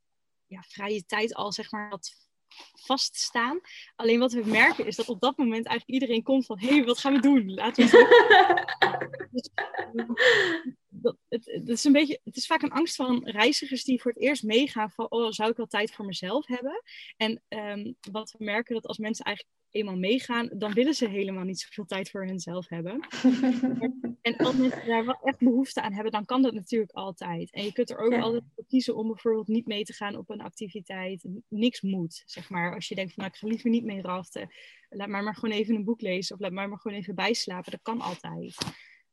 ja, 0.46 0.62
vrije 0.68 1.04
tijd 1.04 1.34
al 1.34 1.52
zeg 1.52 1.70
maar 1.70 1.88
had 1.88 2.28
vaststaan. 2.72 3.60
Alleen 3.96 4.18
wat 4.18 4.32
we 4.32 4.42
merken 4.46 4.86
is 4.86 4.96
dat 4.96 5.08
op 5.08 5.20
dat 5.20 5.36
moment 5.36 5.66
eigenlijk 5.66 6.00
iedereen 6.00 6.22
komt 6.22 6.46
van 6.46 6.58
hé, 6.58 6.68
hey, 6.68 6.84
wat 6.84 6.98
gaan 6.98 7.12
we 7.12 7.20
doen? 7.20 7.54
Laten 7.54 7.86
we 7.86 9.28
dus, 9.30 9.50
dat, 11.08 11.16
het, 11.28 11.44
het, 11.44 11.68
is 11.68 11.84
een 11.84 11.92
beetje, 11.92 12.20
het 12.24 12.36
is 12.36 12.46
vaak 12.46 12.62
een 12.62 12.72
angst 12.72 12.96
van 12.96 13.28
reizigers 13.28 13.84
die 13.84 14.00
voor 14.00 14.10
het 14.10 14.20
eerst 14.20 14.42
meegaan 14.42 14.90
van 14.90 15.10
oh, 15.10 15.30
zou 15.30 15.50
ik 15.50 15.56
wel 15.56 15.66
tijd 15.66 15.92
voor 15.94 16.04
mezelf 16.04 16.46
hebben? 16.46 16.82
En 17.16 17.42
um, 17.48 17.96
wat 18.10 18.34
we 18.38 18.44
merken 18.44 18.74
dat 18.74 18.86
als 18.86 18.98
mensen 18.98 19.24
eigenlijk 19.24 19.56
eenmaal 19.70 19.96
meegaan, 19.96 20.50
dan 20.52 20.72
willen 20.72 20.94
ze 20.94 21.08
helemaal 21.08 21.44
niet 21.44 21.60
zoveel 21.60 21.84
tijd 21.84 22.10
voor 22.10 22.24
henzelf 22.24 22.68
hebben. 22.68 23.00
en 24.22 24.36
als 24.36 24.56
mensen 24.56 24.86
daar 24.86 25.04
wel 25.04 25.18
echt 25.22 25.38
behoefte 25.38 25.82
aan 25.82 25.92
hebben, 25.92 26.12
dan 26.12 26.24
kan 26.24 26.42
dat 26.42 26.54
natuurlijk 26.54 26.92
altijd. 26.92 27.50
En 27.52 27.64
je 27.64 27.72
kunt 27.72 27.90
er 27.90 27.98
ook 27.98 28.14
altijd 28.14 28.42
voor 28.54 28.64
kiezen 28.66 28.96
om 28.96 29.06
bijvoorbeeld 29.06 29.48
niet 29.48 29.66
mee 29.66 29.84
te 29.84 29.92
gaan 29.92 30.16
op 30.16 30.30
een 30.30 30.40
activiteit. 30.40 31.24
Niks 31.48 31.80
moet, 31.80 32.22
zeg 32.26 32.50
maar. 32.50 32.74
Als 32.74 32.88
je 32.88 32.94
denkt 32.94 33.14
van 33.14 33.22
nou, 33.22 33.34
ik 33.34 33.40
ga 33.40 33.48
liever 33.48 33.70
niet 33.70 33.84
mee 33.84 34.02
raften. 34.02 34.50
Laat 34.88 35.08
maar 35.08 35.22
maar 35.22 35.34
gewoon 35.34 35.56
even 35.56 35.74
een 35.74 35.84
boek 35.84 36.00
lezen 36.00 36.34
of 36.34 36.40
laat 36.40 36.52
maar 36.52 36.68
maar 36.68 36.78
gewoon 36.78 36.98
even 36.98 37.14
bijslapen. 37.14 37.70
Dat 37.70 37.82
kan 37.82 38.00
altijd. 38.00 38.56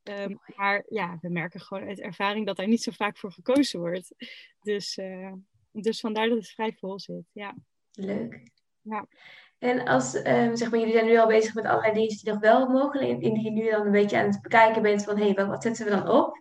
Um, 0.10 0.40
maar 0.56 0.84
ja, 0.90 1.18
we 1.22 1.30
merken 1.30 1.60
gewoon 1.60 1.88
uit 1.88 2.00
ervaring 2.00 2.46
dat 2.46 2.56
daar 2.56 2.68
niet 2.68 2.84
zo 2.84 2.92
vaak 2.92 3.18
voor 3.18 3.32
gekozen 3.32 3.80
wordt. 3.80 4.16
Dus, 4.62 4.98
uh, 4.98 5.34
dus 5.72 6.00
vandaar 6.00 6.30
dat 6.30 6.38
het 6.38 6.50
vrij 6.50 6.74
vol 6.74 7.00
zit. 7.00 7.24
Ja. 7.32 7.56
Leuk. 7.92 8.52
Ja. 8.82 9.08
En 9.58 9.86
als, 9.86 10.16
um, 10.16 10.56
zeg 10.56 10.70
maar, 10.70 10.80
jullie 10.80 10.94
zijn 10.94 11.06
nu 11.06 11.18
al 11.18 11.28
bezig 11.28 11.54
met 11.54 11.66
allerlei 11.66 11.94
dingen 11.94 12.10
die 12.10 12.32
nog 12.32 12.40
wel 12.40 12.68
mogelijk, 12.68 13.22
indien 13.22 13.44
je 13.44 13.52
nu 13.52 13.70
dan 13.70 13.86
een 13.86 13.92
beetje 13.92 14.18
aan 14.18 14.28
het 14.28 14.42
bekijken 14.42 14.82
bent 14.82 15.04
van, 15.04 15.18
hé, 15.18 15.32
hey, 15.32 15.46
wat 15.46 15.64
zetten 15.64 15.86
we 15.86 15.92
dan 15.92 16.10
op? 16.10 16.38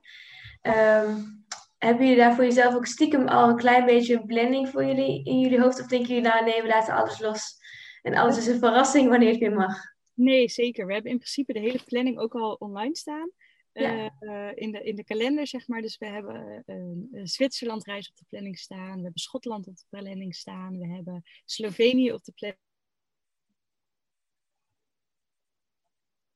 Um, 0.63 1.45
hebben 1.79 2.07
jullie 2.07 2.17
daar 2.17 2.35
voor 2.35 2.45
jezelf 2.45 2.75
ook 2.75 2.87
stiekem 2.87 3.29
al 3.29 3.49
een 3.49 3.57
klein 3.57 3.85
beetje 3.85 4.15
een 4.15 4.27
planning 4.27 4.69
voor 4.69 4.85
jullie 4.85 5.25
in 5.25 5.41
jullie 5.41 5.61
hoofd? 5.61 5.81
Of 5.81 5.87
denken 5.87 6.09
jullie, 6.09 6.31
nou 6.31 6.45
nee, 6.45 6.63
we 6.63 6.69
laten 6.69 6.95
alles 6.95 7.21
los 7.21 7.57
en 8.03 8.15
alles 8.15 8.39
is 8.39 8.47
een 8.47 8.59
verrassing 8.59 9.09
wanneer 9.09 9.31
het 9.31 9.39
weer 9.39 9.55
mag? 9.55 9.77
Nee, 10.15 10.49
zeker. 10.49 10.87
We 10.87 10.93
hebben 10.93 11.11
in 11.11 11.19
principe 11.19 11.53
de 11.53 11.59
hele 11.59 11.81
planning 11.85 12.19
ook 12.19 12.35
al 12.35 12.55
online 12.55 12.97
staan. 12.97 13.31
Uh, 13.75 14.51
in, 14.55 14.73
de, 14.73 14.83
in 14.83 14.97
de 14.97 15.05
kalender, 15.05 15.47
zeg 15.47 15.69
maar. 15.69 15.83
Dus 15.83 15.99
we 15.99 16.07
hebben 16.07 16.63
een, 16.67 17.09
een 17.13 17.29
Zwitserland 17.29 17.85
reis 17.85 18.09
op 18.09 18.17
de 18.17 18.25
planning 18.29 18.59
staan. 18.59 18.97
We 18.97 19.03
hebben 19.03 19.21
Schotland 19.21 19.67
op 19.67 19.77
de 19.77 19.85
planning 19.89 20.35
staan. 20.35 20.79
We 20.79 20.87
hebben 20.87 21.23
Slovenië 21.45 22.13
op 22.13 22.25
de 22.25 22.33
planning 22.33 22.63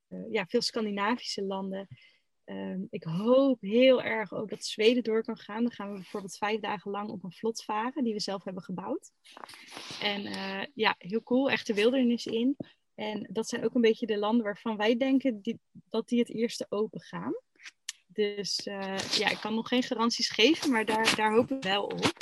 uh, 0.09 0.33
ja, 0.33 0.46
veel 0.46 0.62
Scandinavische 0.62 1.42
landen. 1.42 1.88
Um, 2.44 2.87
ik 2.90 3.03
hoop 3.03 3.61
heel 3.61 4.03
erg 4.03 4.33
ook 4.33 4.51
dat 4.51 4.64
Zweden 4.64 5.03
door 5.03 5.22
kan 5.22 5.37
gaan. 5.37 5.62
Dan 5.62 5.72
gaan 5.72 5.88
we 5.88 5.94
bijvoorbeeld 5.94 6.37
vijf 6.37 6.61
dagen 6.61 6.90
lang 6.90 7.11
op 7.11 7.24
een 7.24 7.33
vlot 7.33 7.64
varen 7.64 8.05
die 8.05 8.12
we 8.12 8.20
zelf 8.20 8.44
hebben 8.44 8.62
gebouwd. 8.62 9.11
En 10.01 10.22
ja, 10.74 10.94
heel 10.98 11.22
cool, 11.22 11.51
echte 11.51 11.74
wildernis 11.74 12.27
in. 12.27 12.57
En 12.94 13.29
dat 13.33 13.48
zijn 13.48 13.64
ook 13.64 13.74
een 13.74 13.81
beetje 13.81 14.07
de 14.07 14.18
landen 14.18 14.44
waarvan 14.44 14.77
wij 14.77 14.96
denken 14.96 15.40
die, 15.40 15.61
dat 15.90 16.09
die 16.09 16.18
het 16.18 16.31
eerste 16.31 16.66
open 16.68 17.01
gaan. 17.01 17.35
Dus 18.07 18.66
uh, 18.66 18.98
ja, 18.98 19.29
ik 19.31 19.38
kan 19.40 19.55
nog 19.55 19.68
geen 19.68 19.83
garanties 19.83 20.29
geven, 20.29 20.70
maar 20.70 20.85
daar, 20.85 21.16
daar 21.16 21.33
hopen 21.33 21.61
we 21.61 21.68
wel 21.68 21.85
op. 21.85 22.12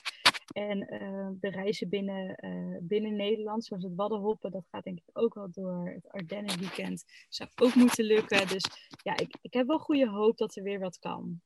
En 0.52 0.94
uh, 0.94 1.28
de 1.40 1.48
reizen 1.48 1.88
binnen, 1.88 2.44
uh, 2.44 2.78
binnen 2.80 3.16
Nederland, 3.16 3.64
zoals 3.64 3.82
het 3.82 3.94
Waddenhoppen, 3.94 4.50
dat 4.50 4.66
gaat 4.70 4.84
denk 4.84 4.98
ik 4.98 5.10
ook 5.12 5.34
wel 5.34 5.48
door. 5.50 5.90
Het 5.94 6.08
Ardennen 6.08 6.58
weekend 6.58 7.04
zou 7.28 7.50
ook 7.54 7.74
moeten 7.74 8.04
lukken. 8.04 8.48
Dus 8.48 8.64
ja, 9.02 9.16
ik, 9.16 9.36
ik 9.40 9.52
heb 9.52 9.66
wel 9.66 9.78
goede 9.78 10.08
hoop 10.08 10.36
dat 10.36 10.56
er 10.56 10.62
weer 10.62 10.78
wat 10.78 10.98
kan. 10.98 11.40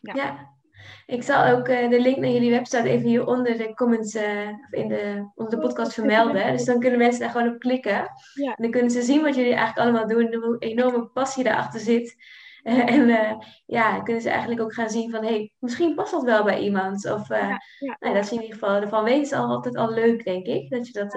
Ja. 0.00 0.56
Ik 1.06 1.22
zal 1.22 1.44
ook 1.44 1.68
uh, 1.68 1.90
de 1.90 2.00
link 2.00 2.16
naar 2.16 2.30
jullie 2.30 2.50
website 2.50 2.88
even 2.88 3.08
hier 3.08 3.26
onder 3.26 3.56
de 3.56 3.74
comments, 3.74 4.14
of 4.16 4.70
in 4.70 4.88
de, 4.88 5.30
onder 5.34 5.54
de 5.54 5.62
podcast 5.66 5.92
vermelden. 5.92 6.52
Dus 6.52 6.64
dan 6.64 6.80
kunnen 6.80 6.98
mensen 6.98 7.20
daar 7.20 7.30
gewoon 7.30 7.54
op 7.54 7.58
klikken. 7.58 8.10
Ja. 8.34 8.54
En 8.54 8.62
dan 8.62 8.70
kunnen 8.70 8.90
ze 8.90 9.02
zien 9.02 9.22
wat 9.22 9.34
jullie 9.34 9.54
eigenlijk 9.54 9.78
allemaal 9.78 10.06
doen, 10.06 10.34
hoe 10.34 10.58
enorme 10.58 11.06
passie 11.06 11.44
daarachter 11.44 11.80
zit. 11.80 12.16
en 12.64 13.38
ja, 13.66 14.00
kunnen 14.00 14.22
ze 14.22 14.30
eigenlijk 14.30 14.60
ook 14.60 14.74
gaan 14.74 14.90
zien 14.90 15.10
van, 15.10 15.22
hé, 15.22 15.28
hey, 15.28 15.52
misschien 15.58 15.94
past 15.94 16.12
dat 16.12 16.22
wel 16.22 16.44
bij 16.44 16.60
iemand. 16.60 17.10
Of 17.10 17.28
ja, 17.28 17.62
ja. 17.78 17.96
Nou, 18.00 18.14
dat 18.14 18.24
is 18.24 18.32
in 18.32 18.40
ieder 18.40 18.58
geval, 18.58 18.80
ervan 18.80 19.04
weten 19.04 19.26
ze 19.26 19.36
al 19.36 19.48
altijd 19.48 19.76
al 19.76 19.90
leuk, 19.92 20.24
denk 20.24 20.46
ik. 20.46 20.70
Dat 20.70 20.86
je 20.86 20.92
dat 20.92 21.12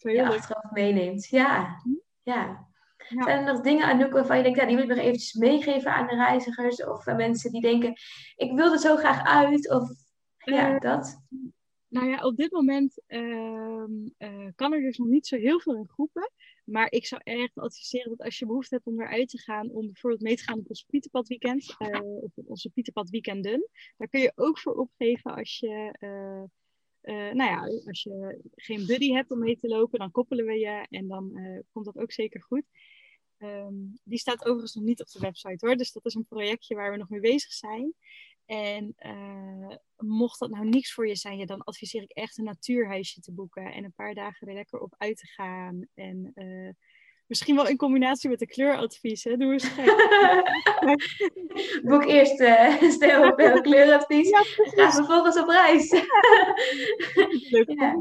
ja, 0.00 0.28
achteraf 0.28 0.70
meeneemt. 0.70 1.26
Ja, 1.26 1.80
hm? 1.82 2.69
Ja. 3.14 3.22
Zijn 3.22 3.46
er 3.46 3.52
nog 3.52 3.62
dingen, 3.62 3.86
Anouk, 3.86 4.12
waarvan 4.12 4.36
je 4.36 4.42
denkt, 4.42 4.58
ja, 4.58 4.66
die 4.66 4.74
wil 4.74 4.84
ik 4.84 4.90
nog 4.90 4.98
eventjes 4.98 5.32
meegeven 5.32 5.94
aan 5.94 6.06
de 6.06 6.14
reizigers? 6.14 6.84
Of 6.84 7.06
aan 7.06 7.16
mensen 7.16 7.52
die 7.52 7.60
denken, 7.60 7.94
ik 8.36 8.52
wil 8.52 8.72
er 8.72 8.78
zo 8.78 8.96
graag 8.96 9.24
uit? 9.24 9.70
Of 9.70 9.90
ja, 10.38 10.74
uh, 10.74 10.80
dat? 10.80 11.20
Nou 11.88 12.08
ja, 12.08 12.24
op 12.26 12.36
dit 12.36 12.50
moment 12.52 13.02
ehm, 13.06 13.92
eh, 14.16 14.48
kan 14.54 14.72
er 14.72 14.80
dus 14.80 14.98
nog 14.98 15.08
niet 15.08 15.26
zo 15.26 15.36
heel 15.36 15.60
veel 15.60 15.74
in 15.74 15.88
groepen. 15.88 16.32
Maar 16.64 16.92
ik 16.92 17.06
zou 17.06 17.20
echt 17.24 17.58
adviseren 17.58 18.08
dat 18.08 18.26
als 18.26 18.38
je 18.38 18.46
behoefte 18.46 18.74
hebt 18.74 18.86
om 18.86 19.00
eruit 19.00 19.28
te 19.28 19.38
gaan, 19.38 19.70
om 19.70 19.86
bijvoorbeeld 19.86 20.22
mee 20.22 20.36
te 20.36 20.42
gaan 20.42 20.58
op 20.58 20.68
onze 20.68 20.84
Pieterpad 20.86 21.28
weekend, 21.28 21.76
uh, 21.78 22.00
of 22.02 22.32
onze 22.44 22.70
Pieterpad 22.70 23.10
weekenden, 23.10 23.68
daar 23.96 24.08
kun 24.08 24.20
je 24.20 24.32
ook 24.34 24.58
voor 24.58 24.74
opgeven 24.74 25.34
als 25.34 25.58
je, 25.58 25.94
uh, 26.00 27.32
nou 27.32 27.50
ja, 27.50 27.60
als 27.86 28.02
je 28.02 28.40
geen 28.54 28.86
buddy 28.86 29.12
hebt 29.12 29.30
om 29.30 29.38
mee 29.38 29.58
te 29.58 29.68
lopen, 29.68 29.98
dan 29.98 30.10
koppelen 30.10 30.44
we 30.44 30.58
je 30.58 30.86
en 30.90 31.08
dan 31.08 31.32
komt 31.72 31.84
dat 31.84 31.98
ook 31.98 32.12
zeker 32.12 32.42
goed. 32.42 32.64
Um, 33.42 33.98
die 34.04 34.18
staat 34.18 34.44
overigens 34.44 34.74
nog 34.74 34.84
niet 34.84 35.00
op 35.00 35.10
de 35.10 35.18
website 35.18 35.66
hoor, 35.66 35.76
dus 35.76 35.92
dat 35.92 36.04
is 36.04 36.14
een 36.14 36.26
projectje 36.26 36.74
waar 36.74 36.90
we 36.90 36.96
nog 36.96 37.08
mee 37.08 37.20
bezig 37.20 37.52
zijn. 37.52 37.94
En 38.46 38.94
uh, 39.06 39.76
mocht 39.96 40.38
dat 40.38 40.50
nou 40.50 40.68
niks 40.68 40.92
voor 40.92 41.08
je 41.08 41.16
zijn, 41.16 41.38
ja, 41.38 41.44
dan 41.44 41.64
adviseer 41.64 42.02
ik 42.02 42.10
echt 42.10 42.38
een 42.38 42.44
natuurhuisje 42.44 43.20
te 43.20 43.32
boeken. 43.32 43.72
En 43.72 43.84
een 43.84 43.92
paar 43.92 44.14
dagen 44.14 44.48
er 44.48 44.54
lekker 44.54 44.80
op 44.80 44.94
uit 44.98 45.16
te 45.16 45.26
gaan. 45.26 45.86
En 45.94 46.32
uh, 46.34 46.72
misschien 47.26 47.56
wel 47.56 47.68
in 47.68 47.76
combinatie 47.76 48.30
met 48.30 48.38
de 48.38 48.46
kleuradvies. 48.46 49.24
Hè? 49.24 49.36
Doe 49.36 49.52
eens 49.52 49.74
Boek 51.88 52.04
eerst 52.04 52.40
uh, 52.40 52.82
stel 52.90 53.30
op 53.30 53.38
een 53.38 53.62
kleuradvies. 53.62 54.28
Ja, 54.28 54.42
ga 54.42 54.92
vervolgens 54.92 55.38
op 55.38 55.48
reis. 55.48 55.90
Leuk. 57.50 57.70
Ja. 57.70 57.94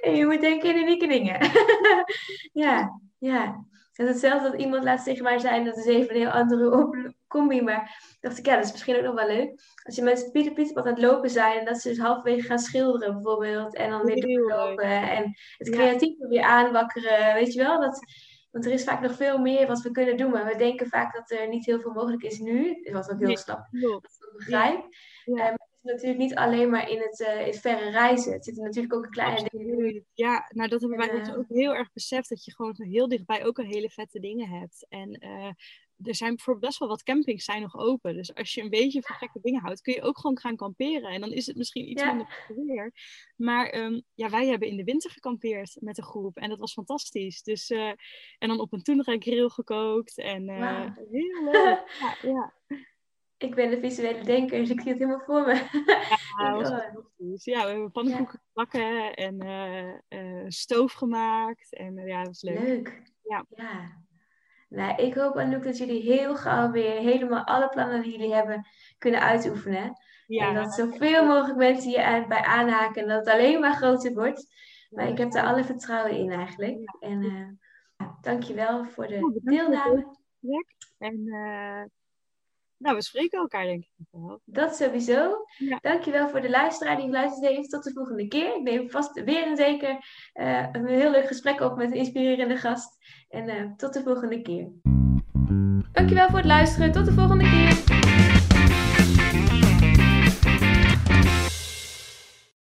en 0.00 0.16
je 0.16 0.26
moet 0.26 0.40
denken 0.40 0.70
in 0.70 0.82
unieke 0.82 1.06
dingen. 1.06 1.50
ja, 2.52 3.00
ja. 3.18 3.68
Het 4.00 4.08
is 4.08 4.14
hetzelfde 4.14 4.50
dat 4.50 4.60
iemand 4.60 4.84
laat 4.84 5.00
zich 5.00 5.20
maar 5.20 5.40
zijn. 5.40 5.64
Dat 5.64 5.76
is 5.76 5.86
even 5.86 6.14
een 6.14 6.20
heel 6.20 6.30
andere 6.30 6.94
combi. 7.28 7.62
Maar 7.62 8.16
dacht 8.20 8.38
ik, 8.38 8.46
ja, 8.46 8.54
dat 8.56 8.64
is 8.64 8.72
misschien 8.72 8.96
ook 8.96 9.02
nog 9.02 9.14
wel 9.14 9.26
leuk. 9.26 9.60
Als 9.82 9.96
je 9.96 10.02
met 10.02 10.28
Pieter 10.32 10.52
Pieterpad 10.52 10.86
aan 10.86 10.92
het 10.92 11.02
lopen 11.02 11.30
zijn. 11.30 11.58
En 11.58 11.64
dat 11.64 11.80
ze 11.80 11.88
dus 11.88 11.98
halverwege 11.98 12.46
gaan 12.46 12.58
schilderen 12.58 13.12
bijvoorbeeld. 13.12 13.74
En 13.74 13.90
dan 13.90 14.04
weer 14.04 14.26
doorlopen. 14.26 15.10
En 15.10 15.34
het 15.56 15.70
creatieve 15.70 16.28
weer 16.28 16.42
aanwakkeren. 16.42 17.34
Weet 17.34 17.52
je 17.52 17.62
wel? 17.62 17.80
Dat, 17.80 18.00
want 18.50 18.66
er 18.66 18.72
is 18.72 18.84
vaak 18.84 19.00
nog 19.00 19.14
veel 19.14 19.38
meer 19.38 19.66
wat 19.66 19.82
we 19.82 19.90
kunnen 19.90 20.16
doen. 20.16 20.30
Maar 20.30 20.46
we 20.46 20.56
denken 20.56 20.86
vaak 20.86 21.14
dat 21.14 21.30
er 21.30 21.48
niet 21.48 21.66
heel 21.66 21.80
veel 21.80 21.92
mogelijk 21.92 22.22
is 22.22 22.38
nu. 22.38 22.88
Wat 22.92 23.10
ook 23.10 23.18
heel 23.18 23.26
nee, 23.26 23.38
snap. 23.38 23.68
Dat 23.70 24.04
ik 24.04 24.36
begrijp. 24.36 24.86
Ja. 25.24 25.50
Um, 25.50 25.56
natuurlijk 25.82 26.18
niet 26.18 26.34
alleen 26.34 26.70
maar 26.70 26.90
in 26.90 27.00
het, 27.00 27.20
uh, 27.20 27.46
in 27.46 27.54
verre 27.54 27.90
reizen. 27.90 28.32
Het 28.32 28.44
zitten 28.44 28.64
natuurlijk 28.64 28.94
ook 28.94 29.10
kleine 29.10 29.48
dingen 29.52 30.06
Ja, 30.14 30.50
nou 30.54 30.68
dat 30.68 30.80
hebben 30.80 30.98
wij 30.98 31.12
uh, 31.12 31.38
ook 31.38 31.48
heel 31.48 31.74
erg 31.74 31.92
beseft. 31.92 32.28
Dat 32.28 32.44
je 32.44 32.54
gewoon 32.54 32.74
heel 32.76 33.08
dichtbij 33.08 33.44
ook 33.44 33.58
een 33.58 33.66
hele 33.66 33.90
vette 33.90 34.20
dingen 34.20 34.48
hebt. 34.48 34.86
En 34.88 35.24
uh, 35.24 35.50
er 36.02 36.14
zijn 36.14 36.34
bijvoorbeeld 36.34 36.66
best 36.66 36.78
wel 36.78 36.88
wat 36.88 37.02
campings 37.02 37.44
zijn 37.44 37.62
nog 37.62 37.76
open. 37.76 38.14
Dus 38.14 38.34
als 38.34 38.54
je 38.54 38.62
een 38.62 38.70
beetje 38.70 39.02
van 39.02 39.16
gekke 39.16 39.38
dingen 39.42 39.60
houdt, 39.60 39.80
kun 39.80 39.92
je 39.92 40.02
ook 40.02 40.18
gewoon 40.18 40.38
gaan 40.38 40.56
kamperen. 40.56 41.10
En 41.10 41.20
dan 41.20 41.32
is 41.32 41.46
het 41.46 41.56
misschien 41.56 41.90
iets 41.90 42.02
ja. 42.02 42.12
minder 42.12 42.66
weer. 42.66 42.92
Maar 43.36 43.74
um, 43.74 44.02
ja, 44.14 44.30
wij 44.30 44.46
hebben 44.46 44.68
in 44.68 44.76
de 44.76 44.84
winter 44.84 45.10
gekampeerd 45.10 45.76
met 45.80 45.98
een 45.98 46.04
groep. 46.04 46.36
En 46.36 46.48
dat 46.48 46.58
was 46.58 46.72
fantastisch. 46.72 47.42
Dus, 47.42 47.70
uh, 47.70 47.88
en 48.38 48.48
dan 48.48 48.60
op 48.60 48.72
een 48.72 48.82
tundra 48.82 49.16
grill 49.18 49.48
gekookt. 49.48 50.18
En 50.18 50.46
wow. 50.46 50.96
heel 51.10 51.44
leuk. 51.44 51.84
ja, 52.00 52.16
ja 52.22 52.58
ik 53.50 53.56
ben 53.56 53.70
de 53.70 53.80
visuele 53.80 54.24
denker, 54.24 54.58
dus 54.58 54.70
ik 54.70 54.80
zie 54.80 54.90
het 54.90 54.98
helemaal 54.98 55.24
voor 55.26 55.46
me. 55.46 55.54
Ja, 56.38 56.52
was 56.56 56.68
fantastisch. 56.68 57.44
Ja, 57.44 57.64
we 57.64 57.70
hebben 57.70 57.90
pannenkoeken 57.90 58.40
gebakken 58.46 59.14
en 59.14 59.44
uh, 59.44 60.20
uh, 60.20 60.44
stoof 60.48 60.92
gemaakt. 60.92 61.74
En 61.74 61.96
uh, 61.98 62.06
ja, 62.06 62.18
dat 62.18 62.26
was 62.26 62.42
leuk. 62.42 62.60
Leuk. 62.60 63.02
Ja. 63.22 63.44
ja. 63.48 63.98
Nou, 64.68 65.02
ik 65.02 65.14
hoop, 65.14 65.36
Anouk, 65.36 65.62
dat 65.62 65.78
jullie 65.78 66.02
heel 66.02 66.36
gauw 66.36 66.70
weer 66.70 67.00
helemaal 67.00 67.44
alle 67.44 67.68
plannen 67.68 68.02
die 68.02 68.12
jullie 68.12 68.34
hebben 68.34 68.66
kunnen 68.98 69.20
uitoefenen. 69.20 69.92
Ja, 70.26 70.48
en 70.48 70.54
dat 70.54 70.74
zoveel 70.74 71.26
mogelijk 71.26 71.58
mensen 71.58 71.90
hier 71.90 72.26
bij 72.28 72.42
aanhaken 72.42 73.02
en 73.02 73.08
dat 73.08 73.18
het 73.18 73.34
alleen 73.34 73.60
maar 73.60 73.74
groter 73.74 74.14
wordt. 74.14 74.46
Maar 74.90 75.08
ik 75.08 75.18
heb 75.18 75.34
er 75.34 75.42
alle 75.42 75.64
vertrouwen 75.64 76.16
in 76.16 76.30
eigenlijk. 76.30 76.78
En 77.00 77.58
dankjewel 78.20 78.84
voor 78.84 79.06
de 79.06 79.40
deelname. 79.42 80.16
En 80.98 81.24
nou, 82.80 82.96
we 82.96 83.02
spreken 83.02 83.38
elkaar 83.38 83.64
denk 83.64 83.82
ik 83.82 84.06
wel. 84.10 84.40
Dat 84.44 84.76
sowieso. 84.76 85.44
Ja. 85.58 85.78
Dankjewel 85.80 86.28
voor 86.28 86.40
de 86.40 86.50
luisteraar 86.50 86.96
die 86.96 87.04
geluisterd 87.04 87.46
heeft. 87.46 87.70
Tot 87.70 87.84
de 87.84 87.92
volgende 87.92 88.28
keer. 88.28 88.56
Ik 88.56 88.62
neem 88.62 88.90
vast 88.90 89.22
weer 89.24 89.46
en 89.46 89.56
zeker 89.56 89.90
uh, 90.34 90.66
een 90.72 90.86
heel 90.86 91.10
leuk 91.10 91.26
gesprek 91.26 91.60
op 91.60 91.76
met 91.76 91.90
een 91.90 91.96
inspirerende 91.96 92.56
gast. 92.56 92.96
En 93.28 93.48
uh, 93.48 93.72
tot 93.76 93.92
de 93.92 94.02
volgende 94.02 94.42
keer. 94.42 94.68
Dankjewel 95.92 96.28
voor 96.28 96.38
het 96.38 96.46
luisteren. 96.46 96.92
Tot 96.92 97.04
de 97.04 97.12
volgende 97.12 97.44
keer. 97.44 98.39